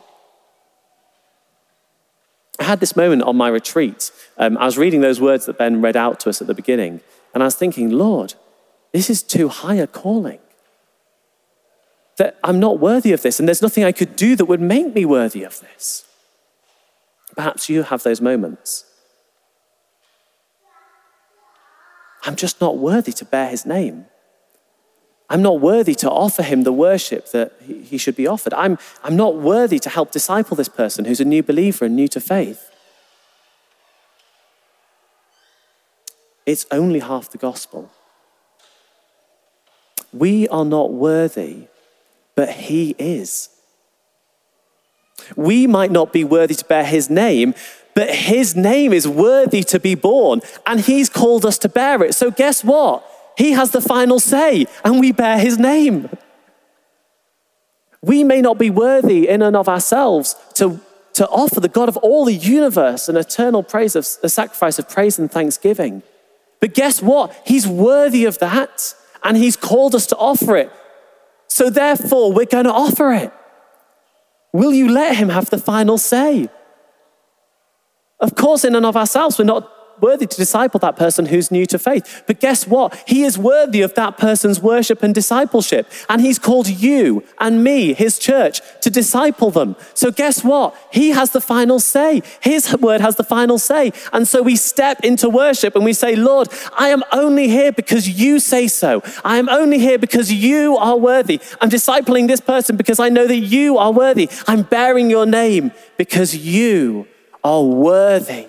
I 2.58 2.64
had 2.64 2.80
this 2.80 2.96
moment 2.96 3.22
on 3.22 3.36
my 3.36 3.48
retreat. 3.48 4.10
Um, 4.36 4.58
I 4.58 4.64
was 4.64 4.76
reading 4.76 5.00
those 5.00 5.20
words 5.20 5.46
that 5.46 5.58
Ben 5.58 5.80
read 5.80 5.96
out 5.96 6.18
to 6.20 6.28
us 6.28 6.40
at 6.40 6.48
the 6.48 6.54
beginning, 6.54 7.00
and 7.32 7.42
I 7.42 7.46
was 7.46 7.54
thinking, 7.54 7.90
Lord, 7.90 8.34
this 8.92 9.08
is 9.08 9.22
too 9.22 9.48
high 9.48 9.76
a 9.76 9.86
calling. 9.86 10.40
That 12.16 12.36
I'm 12.42 12.58
not 12.58 12.80
worthy 12.80 13.12
of 13.12 13.22
this, 13.22 13.38
and 13.38 13.48
there's 13.48 13.62
nothing 13.62 13.84
I 13.84 13.92
could 13.92 14.16
do 14.16 14.34
that 14.34 14.46
would 14.46 14.60
make 14.60 14.92
me 14.92 15.04
worthy 15.04 15.44
of 15.44 15.60
this. 15.60 16.04
Perhaps 17.36 17.68
you 17.68 17.84
have 17.84 18.02
those 18.02 18.20
moments. 18.20 18.84
I'm 22.24 22.36
just 22.36 22.60
not 22.60 22.78
worthy 22.78 23.12
to 23.12 23.24
bear 23.24 23.48
his 23.48 23.66
name. 23.66 24.06
I'm 25.30 25.42
not 25.42 25.60
worthy 25.60 25.94
to 25.96 26.10
offer 26.10 26.42
him 26.42 26.62
the 26.62 26.72
worship 26.72 27.30
that 27.32 27.52
he 27.62 27.98
should 27.98 28.16
be 28.16 28.26
offered. 28.26 28.52
I'm, 28.54 28.78
I'm 29.02 29.16
not 29.16 29.36
worthy 29.36 29.78
to 29.80 29.88
help 29.88 30.10
disciple 30.10 30.56
this 30.56 30.68
person 30.68 31.06
who's 31.06 31.20
a 31.20 31.24
new 31.24 31.42
believer 31.42 31.86
and 31.86 31.96
new 31.96 32.08
to 32.08 32.20
faith. 32.20 32.70
It's 36.46 36.66
only 36.70 37.00
half 37.00 37.30
the 37.30 37.38
gospel. 37.38 37.90
We 40.12 40.46
are 40.48 40.64
not 40.64 40.92
worthy, 40.92 41.68
but 42.34 42.50
he 42.50 42.94
is. 42.98 43.48
We 45.36 45.66
might 45.66 45.90
not 45.90 46.12
be 46.12 46.22
worthy 46.22 46.54
to 46.54 46.64
bear 46.64 46.84
his 46.84 47.08
name, 47.08 47.54
but 47.94 48.10
his 48.10 48.56
name 48.56 48.92
is 48.92 49.06
worthy 49.06 49.62
to 49.62 49.78
be 49.78 49.94
borne 49.94 50.42
and 50.66 50.80
he's 50.80 51.08
called 51.08 51.46
us 51.46 51.58
to 51.58 51.68
bear 51.68 52.02
it. 52.02 52.14
So, 52.14 52.30
guess 52.30 52.64
what? 52.64 53.08
He 53.36 53.52
has 53.52 53.70
the 53.70 53.80
final 53.80 54.20
say, 54.20 54.66
and 54.84 55.00
we 55.00 55.12
bear 55.12 55.38
his 55.38 55.58
name. 55.58 56.08
We 58.02 58.22
may 58.22 58.40
not 58.40 58.58
be 58.58 58.70
worthy 58.70 59.28
in 59.28 59.42
and 59.42 59.56
of 59.56 59.68
ourselves 59.68 60.36
to, 60.54 60.80
to 61.14 61.26
offer 61.28 61.58
the 61.58 61.68
God 61.68 61.88
of 61.88 61.96
all 61.96 62.24
the 62.24 62.34
universe 62.34 63.08
an 63.08 63.16
eternal 63.16 63.62
praise 63.62 63.96
of 63.96 64.06
a 64.22 64.28
sacrifice 64.28 64.78
of 64.78 64.88
praise 64.88 65.18
and 65.18 65.30
thanksgiving. 65.30 66.02
But 66.60 66.74
guess 66.74 67.02
what? 67.02 67.34
He's 67.44 67.66
worthy 67.66 68.24
of 68.24 68.38
that, 68.38 68.94
and 69.22 69.36
he's 69.36 69.56
called 69.56 69.94
us 69.94 70.06
to 70.08 70.16
offer 70.16 70.56
it. 70.56 70.70
So, 71.48 71.70
therefore, 71.70 72.32
we're 72.32 72.46
going 72.46 72.64
to 72.64 72.72
offer 72.72 73.12
it. 73.12 73.32
Will 74.52 74.72
you 74.72 74.90
let 74.90 75.16
him 75.16 75.30
have 75.30 75.50
the 75.50 75.58
final 75.58 75.98
say? 75.98 76.48
Of 78.24 78.36
course, 78.36 78.64
in 78.64 78.74
and 78.74 78.86
of 78.86 78.96
ourselves, 78.96 79.38
we're 79.38 79.44
not 79.44 79.70
worthy 80.00 80.26
to 80.26 80.36
disciple 80.36 80.80
that 80.80 80.96
person 80.96 81.26
who's 81.26 81.50
new 81.50 81.66
to 81.66 81.78
faith. 81.78 82.24
But 82.26 82.40
guess 82.40 82.66
what? 82.66 83.04
He 83.06 83.22
is 83.22 83.36
worthy 83.36 83.82
of 83.82 83.92
that 83.96 84.16
person's 84.16 84.60
worship 84.60 85.02
and 85.02 85.14
discipleship. 85.14 85.86
And 86.08 86.22
he's 86.22 86.38
called 86.38 86.66
you 86.66 87.22
and 87.38 87.62
me, 87.62 87.92
his 87.92 88.18
church, 88.18 88.62
to 88.80 88.88
disciple 88.88 89.50
them. 89.50 89.76
So 89.92 90.10
guess 90.10 90.42
what? 90.42 90.74
He 90.90 91.10
has 91.10 91.32
the 91.32 91.40
final 91.40 91.78
say. 91.80 92.22
His 92.40 92.74
word 92.80 93.02
has 93.02 93.16
the 93.16 93.24
final 93.24 93.58
say. 93.58 93.92
And 94.14 94.26
so 94.26 94.40
we 94.40 94.56
step 94.56 95.04
into 95.04 95.28
worship 95.28 95.76
and 95.76 95.84
we 95.84 95.92
say, 95.92 96.16
Lord, 96.16 96.48
I 96.78 96.88
am 96.88 97.04
only 97.12 97.48
here 97.48 97.72
because 97.72 98.08
you 98.08 98.40
say 98.40 98.68
so. 98.68 99.02
I 99.22 99.36
am 99.36 99.50
only 99.50 99.78
here 99.78 99.98
because 99.98 100.32
you 100.32 100.78
are 100.78 100.96
worthy. 100.96 101.40
I'm 101.60 101.68
discipling 101.68 102.26
this 102.26 102.40
person 102.40 102.76
because 102.76 102.98
I 102.98 103.10
know 103.10 103.26
that 103.26 103.36
you 103.36 103.76
are 103.76 103.92
worthy. 103.92 104.30
I'm 104.48 104.62
bearing 104.62 105.10
your 105.10 105.26
name 105.26 105.72
because 105.98 106.34
you 106.34 107.06
are 107.44 107.62
worthy. 107.62 108.48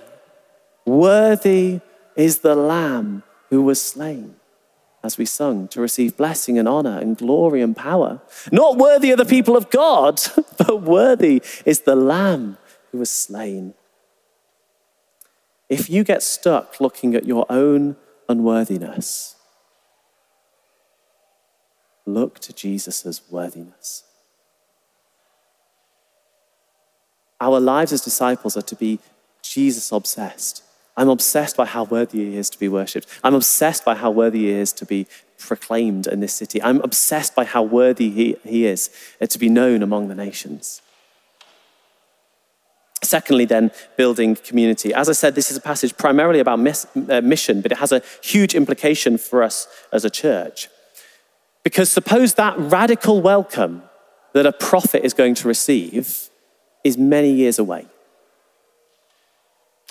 Worthy 0.85 1.81
is 2.15 2.39
the 2.39 2.55
Lamb 2.55 3.23
who 3.49 3.61
was 3.61 3.81
slain, 3.81 4.35
as 5.03 5.17
we 5.17 5.25
sung, 5.25 5.67
to 5.67 5.81
receive 5.81 6.15
blessing 6.15 6.57
and 6.57 6.67
honor 6.67 6.97
and 6.97 7.17
glory 7.17 7.61
and 7.61 7.75
power. 7.75 8.21
Not 8.51 8.77
worthy 8.77 9.11
are 9.11 9.17
the 9.17 9.25
people 9.25 9.57
of 9.57 9.69
God, 9.69 10.21
but 10.57 10.81
worthy 10.81 11.41
is 11.65 11.81
the 11.81 11.95
Lamb 11.95 12.57
who 12.91 12.99
was 12.99 13.11
slain. 13.11 13.73
If 15.67 15.89
you 15.89 16.03
get 16.03 16.23
stuck 16.23 16.79
looking 16.79 17.15
at 17.15 17.25
your 17.25 17.45
own 17.49 17.97
unworthiness, 18.29 19.35
look 22.05 22.39
to 22.39 22.53
Jesus' 22.53 23.21
worthiness. 23.29 24.04
Our 27.45 27.59
lives 27.59 27.93
as 27.93 28.01
disciples 28.01 28.57
are 28.57 28.63
to 28.63 28.75
be 28.75 28.97
Jesus 29.43 29.91
obsessed. 29.91 30.63
I'm 30.97 31.09
obsessed 31.09 31.55
by 31.55 31.65
how 31.65 31.83
worthy 31.83 32.31
he 32.31 32.37
is 32.37 32.49
to 32.49 32.57
be 32.57 32.67
worshipped. 32.67 33.07
I'm 33.23 33.35
obsessed 33.35 33.85
by 33.85 33.93
how 33.93 34.09
worthy 34.09 34.45
he 34.45 34.49
is 34.49 34.73
to 34.73 34.85
be 34.85 35.05
proclaimed 35.37 36.07
in 36.07 36.21
this 36.21 36.33
city. 36.33 36.59
I'm 36.63 36.81
obsessed 36.81 37.35
by 37.35 37.45
how 37.45 37.61
worthy 37.61 38.09
he, 38.09 38.35
he 38.43 38.65
is 38.65 38.89
to 39.29 39.37
be 39.37 39.47
known 39.47 39.83
among 39.83 40.07
the 40.07 40.15
nations. 40.15 40.81
Secondly, 43.03 43.45
then, 43.45 43.69
building 43.95 44.35
community. 44.35 44.91
As 44.91 45.07
I 45.07 45.11
said, 45.11 45.35
this 45.35 45.51
is 45.51 45.57
a 45.57 45.61
passage 45.61 45.95
primarily 45.97 46.39
about 46.39 46.57
miss, 46.57 46.87
uh, 46.95 47.21
mission, 47.21 47.61
but 47.61 47.71
it 47.71 47.77
has 47.77 47.91
a 47.91 48.01
huge 48.23 48.55
implication 48.55 49.19
for 49.19 49.43
us 49.43 49.67
as 49.93 50.03
a 50.03 50.09
church. 50.09 50.67
Because 51.63 51.91
suppose 51.91 52.33
that 52.35 52.57
radical 52.57 53.21
welcome 53.21 53.83
that 54.33 54.47
a 54.47 54.51
prophet 54.51 55.05
is 55.05 55.13
going 55.13 55.35
to 55.35 55.47
receive 55.47 56.31
is 56.85 56.97
many 56.97 57.31
years 57.31 57.59
away. 57.59 57.87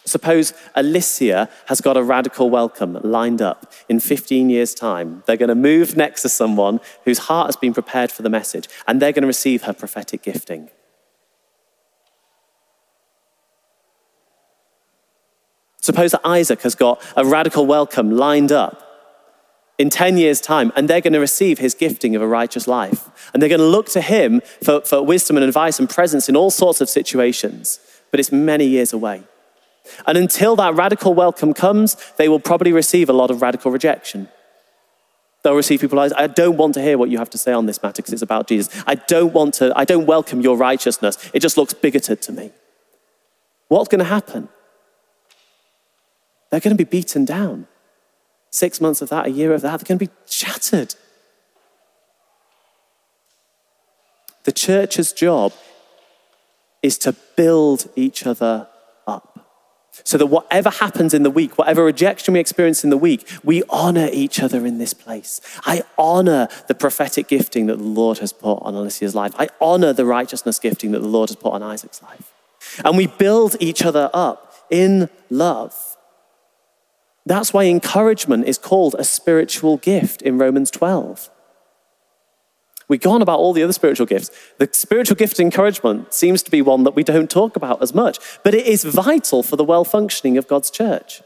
Suppose 0.06 0.54
Alicia 0.74 1.48
has 1.66 1.80
got 1.80 1.96
a 1.96 2.02
radical 2.02 2.48
welcome 2.48 2.98
lined 3.02 3.42
up 3.42 3.72
in 3.88 3.98
15 4.00 4.48
years' 4.48 4.74
time. 4.74 5.22
They're 5.26 5.36
going 5.36 5.48
to 5.48 5.54
move 5.54 5.96
next 5.96 6.22
to 6.22 6.28
someone 6.28 6.80
whose 7.04 7.18
heart 7.18 7.48
has 7.48 7.56
been 7.56 7.74
prepared 7.74 8.12
for 8.12 8.22
the 8.22 8.30
message, 8.30 8.68
and 8.86 9.00
they're 9.00 9.12
going 9.12 9.22
to 9.22 9.26
receive 9.26 9.62
her 9.62 9.72
prophetic 9.72 10.22
gifting. 10.22 10.70
Suppose 15.80 16.12
that 16.12 16.24
Isaac 16.24 16.62
has 16.62 16.74
got 16.74 17.02
a 17.16 17.24
radical 17.24 17.66
welcome 17.66 18.10
lined 18.10 18.52
up 18.52 18.83
in 19.78 19.90
10 19.90 20.16
years' 20.18 20.40
time, 20.40 20.72
and 20.76 20.88
they're 20.88 21.00
going 21.00 21.12
to 21.12 21.20
receive 21.20 21.58
his 21.58 21.74
gifting 21.74 22.14
of 22.14 22.22
a 22.22 22.26
righteous 22.26 22.68
life. 22.68 23.30
And 23.32 23.42
they're 23.42 23.48
going 23.48 23.60
to 23.60 23.66
look 23.66 23.88
to 23.90 24.00
him 24.00 24.40
for, 24.62 24.80
for 24.82 25.02
wisdom 25.02 25.36
and 25.36 25.44
advice 25.44 25.78
and 25.78 25.90
presence 25.90 26.28
in 26.28 26.36
all 26.36 26.50
sorts 26.50 26.80
of 26.80 26.88
situations, 26.88 27.80
but 28.10 28.20
it's 28.20 28.30
many 28.30 28.66
years 28.66 28.92
away. 28.92 29.24
And 30.06 30.16
until 30.16 30.56
that 30.56 30.74
radical 30.74 31.12
welcome 31.12 31.52
comes, 31.52 31.96
they 32.16 32.28
will 32.28 32.40
probably 32.40 32.72
receive 32.72 33.08
a 33.08 33.12
lot 33.12 33.30
of 33.30 33.42
radical 33.42 33.70
rejection. 33.70 34.28
They'll 35.42 35.54
receive 35.54 35.80
people 35.80 35.98
like, 35.98 36.12
I 36.16 36.26
don't 36.26 36.56
want 36.56 36.72
to 36.74 36.82
hear 36.82 36.96
what 36.96 37.10
you 37.10 37.18
have 37.18 37.28
to 37.30 37.38
say 37.38 37.52
on 37.52 37.66
this 37.66 37.82
matter 37.82 38.00
because 38.00 38.14
it's 38.14 38.22
about 38.22 38.48
Jesus. 38.48 38.82
I 38.86 38.94
don't 38.94 39.34
want 39.34 39.54
to, 39.54 39.72
I 39.76 39.84
don't 39.84 40.06
welcome 40.06 40.40
your 40.40 40.56
righteousness. 40.56 41.18
It 41.34 41.40
just 41.40 41.58
looks 41.58 41.74
bigoted 41.74 42.22
to 42.22 42.32
me. 42.32 42.50
What's 43.68 43.88
going 43.88 43.98
to 43.98 44.04
happen? 44.04 44.48
They're 46.50 46.60
going 46.60 46.76
to 46.76 46.82
be 46.82 46.88
beaten 46.88 47.26
down. 47.26 47.66
Six 48.54 48.80
months 48.80 49.02
of 49.02 49.08
that, 49.08 49.26
a 49.26 49.30
year 49.30 49.52
of 49.52 49.62
that, 49.62 49.80
they're 49.80 49.84
going 49.84 49.98
to 49.98 50.06
be 50.06 50.12
shattered. 50.26 50.94
The 54.44 54.52
church's 54.52 55.12
job 55.12 55.52
is 56.80 56.96
to 56.98 57.16
build 57.34 57.90
each 57.96 58.24
other 58.24 58.68
up. 59.08 59.40
so 60.04 60.16
that 60.18 60.26
whatever 60.26 60.70
happens 60.70 61.14
in 61.14 61.24
the 61.24 61.30
week, 61.30 61.58
whatever 61.58 61.84
rejection 61.84 62.34
we 62.34 62.38
experience 62.38 62.84
in 62.84 62.90
the 62.90 62.96
week, 62.96 63.28
we 63.42 63.64
honor 63.70 64.08
each 64.12 64.40
other 64.40 64.64
in 64.64 64.78
this 64.78 64.94
place. 64.94 65.40
I 65.64 65.82
honor 65.98 66.46
the 66.68 66.76
prophetic 66.76 67.26
gifting 67.26 67.66
that 67.66 67.78
the 67.78 67.82
Lord 67.82 68.18
has 68.18 68.32
put 68.32 68.58
on 68.62 68.76
Alicia's 68.76 69.16
life. 69.16 69.34
I 69.36 69.48
honor 69.60 69.92
the 69.92 70.04
righteousness 70.04 70.60
gifting 70.60 70.92
that 70.92 71.00
the 71.00 71.08
Lord 71.08 71.28
has 71.28 71.36
put 71.36 71.54
on 71.54 71.62
Isaac's 71.64 72.00
life. 72.02 72.32
And 72.84 72.96
we 72.96 73.08
build 73.08 73.56
each 73.58 73.82
other 73.82 74.10
up 74.14 74.54
in 74.70 75.10
love. 75.28 75.93
That's 77.26 77.52
why 77.52 77.64
encouragement 77.64 78.46
is 78.46 78.58
called 78.58 78.96
a 78.98 79.04
spiritual 79.04 79.78
gift 79.78 80.22
in 80.22 80.38
Romans 80.38 80.70
12. 80.70 81.30
We 82.86 82.98
go 82.98 83.12
on 83.12 83.22
about 83.22 83.38
all 83.38 83.54
the 83.54 83.62
other 83.62 83.72
spiritual 83.72 84.06
gifts. 84.06 84.30
The 84.58 84.68
spiritual 84.72 85.16
gift 85.16 85.34
of 85.34 85.40
encouragement 85.40 86.12
seems 86.12 86.42
to 86.42 86.50
be 86.50 86.60
one 86.60 86.84
that 86.84 86.94
we 86.94 87.02
don't 87.02 87.30
talk 87.30 87.56
about 87.56 87.82
as 87.82 87.94
much, 87.94 88.18
but 88.42 88.54
it 88.54 88.66
is 88.66 88.84
vital 88.84 89.42
for 89.42 89.56
the 89.56 89.64
well 89.64 89.84
functioning 89.84 90.36
of 90.36 90.46
God's 90.46 90.70
church. 90.70 91.22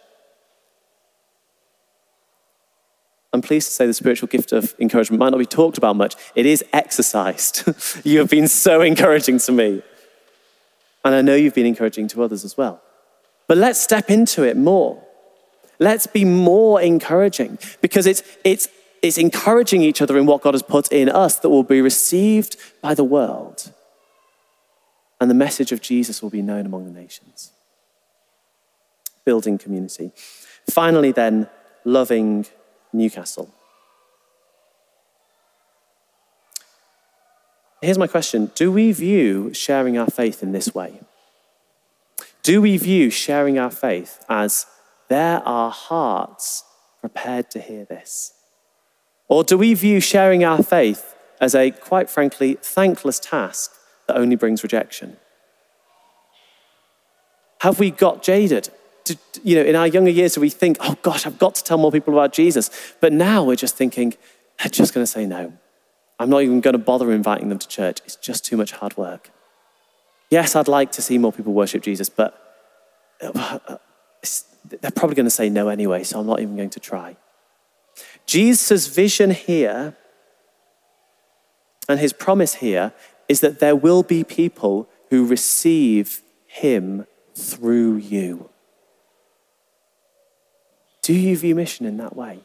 I'm 3.33 3.43
pleased 3.43 3.69
to 3.69 3.75
say 3.75 3.87
the 3.87 3.93
spiritual 3.93 4.29
gift 4.29 4.53
of 4.53 4.75
encouragement 4.79 5.21
might 5.21 5.31
not 5.31 5.39
be 5.39 5.47
talked 5.47 5.77
about 5.77 5.97
much. 5.97 6.15
It 6.35 6.47
is 6.47 6.65
exercised. 6.73 7.65
you 8.05 8.21
have 8.21 8.31
been 8.31 8.49
so 8.49 8.81
encouraging 8.81 9.39
to 9.41 9.53
me. 9.53 9.83
And 11.05 11.15
I 11.15 11.23
know 11.23 11.35
you've 11.35 11.55
been 11.55 11.67
encouraging 11.67 12.09
to 12.09 12.23
others 12.23 12.45
as 12.45 12.57
well. 12.57 12.81
But 13.47 13.59
let's 13.59 13.81
step 13.81 14.11
into 14.11 14.45
it 14.45 14.57
more. 14.57 15.03
Let's 15.79 16.07
be 16.07 16.25
more 16.25 16.81
encouraging 16.81 17.59
because 17.81 18.07
it's, 18.07 18.23
it's 18.45 18.69
it's 19.03 19.19
encouraging 19.19 19.83
each 19.83 20.03
other 20.03 20.19
in 20.19 20.27
what 20.27 20.43
God 20.43 20.55
has 20.55 20.62
put 20.62 20.91
in 20.93 21.09
us 21.09 21.38
that 21.38 21.49
will 21.49 21.62
be 21.62 21.81
received 21.81 22.57
by 22.83 22.95
the 22.95 23.05
world. 23.05 23.73
And 25.21 25.31
the 25.31 25.35
message 25.35 25.73
of 25.73 25.81
Jesus 25.81 26.23
will 26.23 26.31
be 26.31 26.43
known 26.43 26.67
among 26.67 26.85
the 26.85 27.01
nations. 27.01 27.53
Building 29.25 29.59
community. 29.59 30.12
Finally, 30.71 31.12
then, 31.12 31.49
loving 31.85 32.47
Newcastle. 32.93 33.53
Here's 37.81 37.99
my 37.99 38.07
question 38.07 38.51
Do 38.55 38.73
we 38.73 38.93
view 38.93 39.53
sharing 39.55 39.99
our 39.99 40.09
faith 40.09 40.43
in 40.43 40.53
this 40.53 40.75
way? 40.75 41.01
Do 42.43 42.62
we 42.62 42.77
view 42.77 43.11
sharing 43.11 43.59
our 43.59 43.71
faith 43.71 44.25
as 44.29 44.67
there 45.09 45.42
are 45.47 45.71
hearts 45.71 46.64
prepared 47.01 47.51
to 47.53 47.61
hear 47.61 47.85
this? 47.85 48.33
Or 49.29 49.44
do 49.44 49.59
we 49.59 49.75
view 49.75 50.01
sharing 50.01 50.44
our 50.44 50.62
faith 50.62 51.14
as 51.40 51.55
a, 51.55 51.71
quite 51.71 52.09
frankly, 52.09 52.59
thankless 52.61 53.18
task 53.18 53.73
that 54.07 54.16
only 54.16 54.37
brings 54.37 54.62
rejection? 54.62 55.16
Have 57.61 57.79
we 57.79 57.90
got 57.90 58.23
jaded? 58.23 58.71
you 59.42 59.57
know, 59.57 59.62
in 59.62 59.75
our 59.75 59.87
younger 59.87 60.11
years, 60.11 60.37
we 60.38 60.51
think, 60.51 60.77
oh 60.81 60.97
gosh, 61.03 61.27
I've 61.27 61.38
got 61.38 61.55
to 61.57 61.64
tell 61.64 61.79
more 61.79 61.92
people 61.92 62.12
about 62.12 62.33
Jesus? 62.33 62.71
But 63.01 63.12
now 63.12 63.44
we're 63.44 63.57
just 63.57 63.77
thinking, 63.77 64.14
they're 64.59 64.68
just 64.68 64.92
going 64.92 65.05
to 65.05 65.11
say 65.11 65.27
no. 65.27 65.53
I'm 66.18 66.31
not 66.31 66.42
even 66.42 66.61
going 66.61 66.73
to 66.73 66.79
bother 66.79 67.12
inviting 67.12 67.49
them 67.49 67.59
to 67.59 67.68
church. 67.68 68.01
It's 68.05 68.16
just 68.16 68.44
too 68.44 68.57
much 68.57 68.73
hard 68.73 68.97
work. 68.97 69.31
Yes, 70.31 70.57
I'd 70.57 70.68
like 70.68 70.92
to 70.92 71.03
see 71.03 71.16
more 71.16 71.33
people 71.33 71.53
worship 71.53 71.83
Jesus, 71.83 72.09
but 72.09 72.37
uh, 73.23 73.79
they're 74.64 74.90
probably 74.90 75.16
going 75.16 75.27
to 75.27 75.31
say 75.31 75.49
no 75.49 75.68
anyway, 75.68 76.05
so 76.05 76.21
I'm 76.21 76.27
not 76.27 76.40
even 76.40 76.57
going 76.57 76.71
to 76.71 76.81
try. 76.81 77.16
Jesus' 78.27 78.87
vision 78.87 79.31
here 79.31 79.97
and 81.88 81.99
his 81.99 82.12
promise 82.12 82.55
here 82.55 82.92
is 83.29 83.40
that 83.40 83.61
there 83.61 83.75
will 83.75 84.03
be 84.03 84.23
people 84.25 84.88
who 85.11 85.27
receive 85.27 86.23
him 86.47 87.07
through 87.35 87.97
you. 87.97 88.51
Do 91.03 91.14
you 91.14 91.37
view 91.37 91.55
mission 91.55 91.87
in 91.87 91.97
that 91.97 92.14
way? 92.14 92.40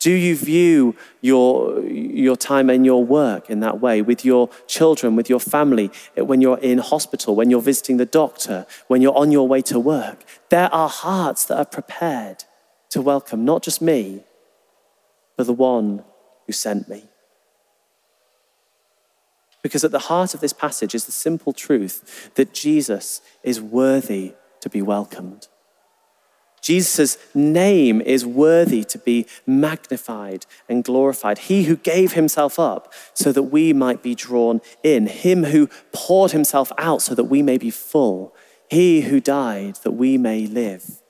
Do 0.00 0.12
you 0.12 0.34
view 0.34 0.96
your, 1.20 1.78
your 1.82 2.34
time 2.34 2.70
and 2.70 2.86
your 2.86 3.04
work 3.04 3.50
in 3.50 3.60
that 3.60 3.80
way 3.80 4.00
with 4.00 4.24
your 4.24 4.48
children, 4.66 5.14
with 5.14 5.28
your 5.28 5.38
family, 5.38 5.90
when 6.16 6.40
you're 6.40 6.58
in 6.58 6.78
hospital, 6.78 7.36
when 7.36 7.50
you're 7.50 7.60
visiting 7.60 7.98
the 7.98 8.06
doctor, 8.06 8.66
when 8.88 9.02
you're 9.02 9.16
on 9.16 9.30
your 9.30 9.46
way 9.46 9.60
to 9.62 9.78
work? 9.78 10.24
There 10.48 10.72
are 10.74 10.88
hearts 10.88 11.44
that 11.44 11.58
are 11.58 11.66
prepared 11.66 12.44
to 12.88 13.02
welcome 13.02 13.44
not 13.44 13.62
just 13.62 13.82
me, 13.82 14.24
but 15.36 15.46
the 15.46 15.52
one 15.52 16.02
who 16.46 16.54
sent 16.54 16.88
me. 16.88 17.04
Because 19.62 19.84
at 19.84 19.90
the 19.90 19.98
heart 19.98 20.32
of 20.32 20.40
this 20.40 20.54
passage 20.54 20.94
is 20.94 21.04
the 21.04 21.12
simple 21.12 21.52
truth 21.52 22.30
that 22.36 22.54
Jesus 22.54 23.20
is 23.42 23.60
worthy 23.60 24.32
to 24.62 24.70
be 24.70 24.80
welcomed. 24.80 25.48
Jesus' 26.60 27.16
name 27.34 28.00
is 28.00 28.26
worthy 28.26 28.84
to 28.84 28.98
be 28.98 29.26
magnified 29.46 30.46
and 30.68 30.84
glorified. 30.84 31.38
He 31.38 31.64
who 31.64 31.76
gave 31.76 32.12
himself 32.12 32.58
up 32.58 32.92
so 33.14 33.32
that 33.32 33.44
we 33.44 33.72
might 33.72 34.02
be 34.02 34.14
drawn 34.14 34.60
in. 34.82 35.06
Him 35.06 35.44
who 35.44 35.68
poured 35.92 36.32
himself 36.32 36.70
out 36.76 37.02
so 37.02 37.14
that 37.14 37.24
we 37.24 37.42
may 37.42 37.58
be 37.58 37.70
full. 37.70 38.34
He 38.68 39.02
who 39.02 39.20
died 39.20 39.76
that 39.82 39.92
we 39.92 40.18
may 40.18 40.46
live. 40.46 41.00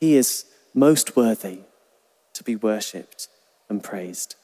He 0.00 0.16
is 0.16 0.44
most 0.74 1.16
worthy 1.16 1.60
to 2.34 2.42
be 2.42 2.56
worshipped 2.56 3.28
and 3.68 3.82
praised. 3.82 4.34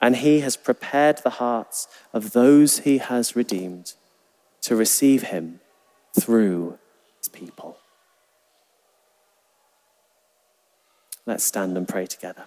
And 0.00 0.16
he 0.16 0.40
has 0.40 0.56
prepared 0.56 1.18
the 1.18 1.30
hearts 1.30 1.88
of 2.12 2.32
those 2.32 2.80
he 2.80 2.98
has 2.98 3.36
redeemed 3.36 3.94
to 4.62 4.76
receive 4.76 5.24
him 5.24 5.60
through 6.18 6.78
his 7.18 7.28
people. 7.28 7.77
Let's 11.28 11.44
stand 11.44 11.76
and 11.76 11.86
pray 11.86 12.06
together. 12.06 12.46